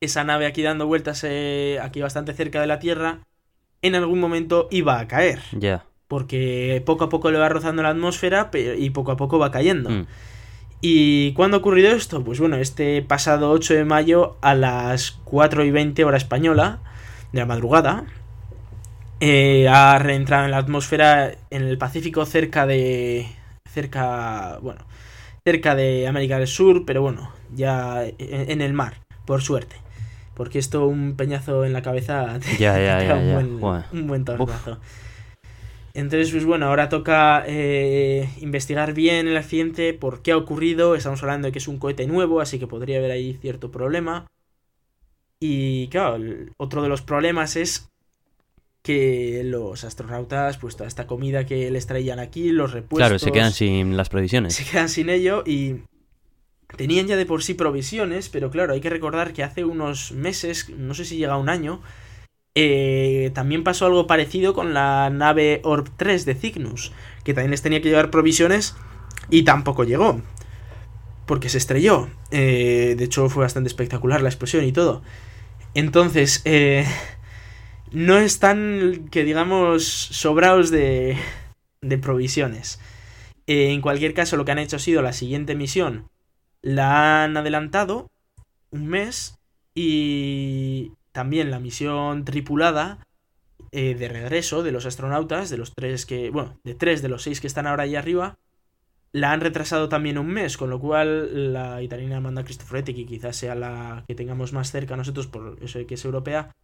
[0.00, 3.20] esa nave aquí dando vueltas eh, aquí bastante cerca de la Tierra,
[3.82, 5.40] en algún momento iba a caer.
[5.52, 5.84] Ya.
[6.08, 9.90] Porque poco a poco le va rozando la atmósfera y poco a poco va cayendo.
[9.90, 10.06] Mm.
[10.80, 12.22] ¿Y cuándo ha ocurrido esto?
[12.22, 16.80] Pues bueno, este pasado 8 de mayo a las 4 y 20 hora española
[17.32, 18.04] de la madrugada,
[19.20, 23.26] eh, ha reentrado en la atmósfera en el Pacífico cerca de...
[23.68, 24.58] cerca...
[24.62, 24.84] bueno,
[25.44, 28.94] cerca de América del Sur, pero bueno, ya en, el mar,
[29.24, 29.76] por suerte.
[30.34, 34.78] Porque esto un peñazo en la cabeza ya, ya, un, buen, un buen tornazo.
[35.94, 40.94] Entonces, pues bueno, ahora toca eh, investigar bien el accidente, por qué ha ocurrido.
[40.94, 44.26] Estamos hablando de que es un cohete nuevo, así que podría haber ahí cierto problema.
[45.40, 46.22] Y claro,
[46.58, 47.88] otro de los problemas es
[48.86, 53.08] que los astronautas, pues toda esta comida que les traían aquí, los repuestos...
[53.08, 54.54] Claro, se quedan sin las provisiones.
[54.54, 55.80] Se quedan sin ello y
[56.76, 60.68] tenían ya de por sí provisiones, pero claro, hay que recordar que hace unos meses,
[60.68, 61.80] no sé si llega un año,
[62.54, 66.92] eh, también pasó algo parecido con la nave Orb 3 de Cygnus,
[67.24, 68.76] que también les tenía que llevar provisiones
[69.30, 70.22] y tampoco llegó.
[71.26, 72.08] Porque se estrelló.
[72.30, 75.02] Eh, de hecho, fue bastante espectacular la explosión y todo.
[75.74, 76.86] Entonces, eh,
[77.92, 81.16] no están, que digamos, sobrados de,
[81.80, 82.80] de provisiones.
[83.46, 86.08] en cualquier caso, lo que han hecho ha sido la siguiente misión.
[86.62, 88.10] La han adelantado
[88.70, 89.38] un mes
[89.74, 92.98] y también la misión tripulada
[93.72, 97.22] eh, de regreso de los astronautas, de los tres que, bueno, de tres de los
[97.22, 98.38] seis que están ahora ahí arriba,
[99.12, 103.36] la han retrasado también un mes, con lo cual la italiana Amanda Cristoforetti, que quizás
[103.36, 106.54] sea la que tengamos más cerca nosotros por eso que es europea,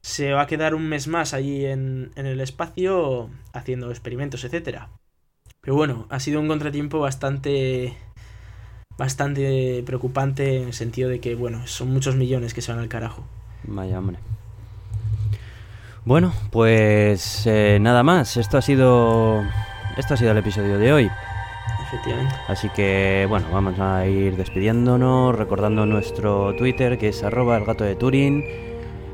[0.00, 4.90] se va a quedar un mes más allí en, en el espacio haciendo experimentos, etcétera.
[5.60, 7.96] Pero bueno, ha sido un contratiempo bastante
[8.98, 12.88] bastante preocupante en el sentido de que, bueno, son muchos millones que se van al
[12.88, 13.24] carajo.
[13.62, 14.18] Vaya hombre.
[16.04, 18.36] Bueno, pues eh, nada más.
[18.36, 19.44] Esto ha sido.
[19.96, 21.10] Esto ha sido el episodio de hoy.
[21.86, 22.34] Efectivamente.
[22.48, 27.84] Así que bueno, vamos a ir despidiéndonos, recordando nuestro Twitter que es arroba el gato
[27.84, 28.44] de Turín.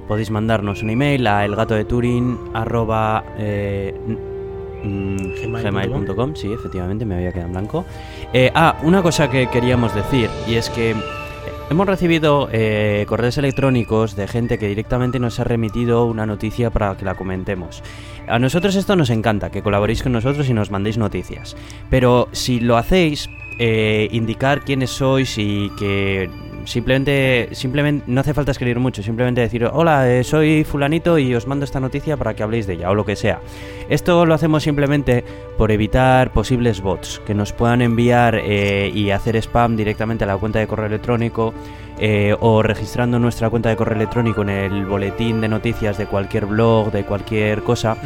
[0.08, 3.94] Podéis mandarnos un email a elgatodeturin arroba eh,
[4.82, 6.34] gmail.com.
[6.34, 7.84] Sí, efectivamente, me había quedado en blanco.
[8.32, 10.94] Eh, ah, una cosa que queríamos decir, y es que
[11.70, 16.94] Hemos recibido eh, correos electrónicos de gente que directamente nos ha remitido una noticia para
[16.94, 17.82] que la comentemos.
[18.28, 21.56] A nosotros esto nos encanta, que colaboréis con nosotros y nos mandéis noticias.
[21.88, 26.28] Pero si lo hacéis, eh, indicar quiénes sois y que
[26.64, 31.46] simplemente, simplemente no hace falta escribir mucho, simplemente decir, hola, eh, soy fulanito y os
[31.46, 33.40] mando esta noticia para que habléis de ella o lo que sea.
[33.88, 35.24] Esto lo hacemos simplemente
[35.58, 40.36] por evitar posibles bots que nos puedan enviar eh, y hacer spam directamente a la
[40.36, 41.54] cuenta de correo electrónico
[41.98, 46.46] eh, o registrando nuestra cuenta de correo electrónico en el boletín de noticias de cualquier
[46.46, 47.96] blog, de cualquier cosa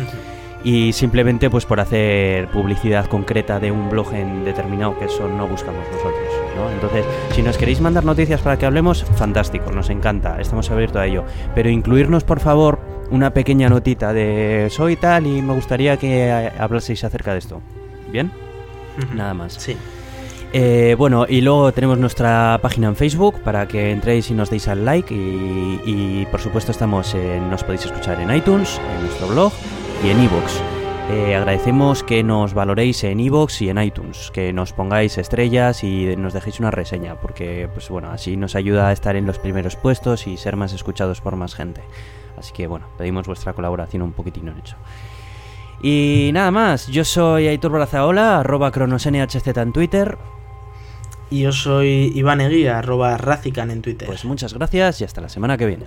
[0.64, 5.46] y simplemente pues por hacer publicidad concreta de un blog en determinado que eso no
[5.46, 6.70] buscamos nosotros ¿no?
[6.70, 11.06] entonces si nos queréis mandar noticias para que hablemos fantástico nos encanta estamos abiertos a
[11.06, 12.78] ello pero incluirnos por favor
[13.10, 17.62] una pequeña notita de soy tal y me gustaría que hablaseis acerca de esto
[18.10, 18.30] bien
[19.14, 19.76] nada más sí
[20.52, 24.66] eh, bueno, y luego tenemos nuestra página en Facebook para que entréis y nos deis
[24.68, 25.14] al like.
[25.14, 27.14] Y, por supuesto, estamos
[27.50, 29.52] nos podéis escuchar en iTunes, en nuestro blog
[30.02, 30.77] y en iVoox.
[31.10, 36.14] Eh, agradecemos que nos valoréis en iVoox y en iTunes, que nos pongáis estrellas y
[36.16, 39.74] nos dejéis una reseña, porque pues bueno, así nos ayuda a estar en los primeros
[39.74, 41.80] puestos y ser más escuchados por más gente.
[42.36, 44.76] Así que bueno, pedimos vuestra colaboración un poquitino en eso.
[45.82, 50.18] Y nada más, yo soy Aitor Brazaola, arroba cronosnhz en Twitter.
[51.30, 54.06] Y yo soy Iván Eguía, arroba Racican en Twitter.
[54.06, 55.84] Pues muchas gracias y hasta la semana que viene.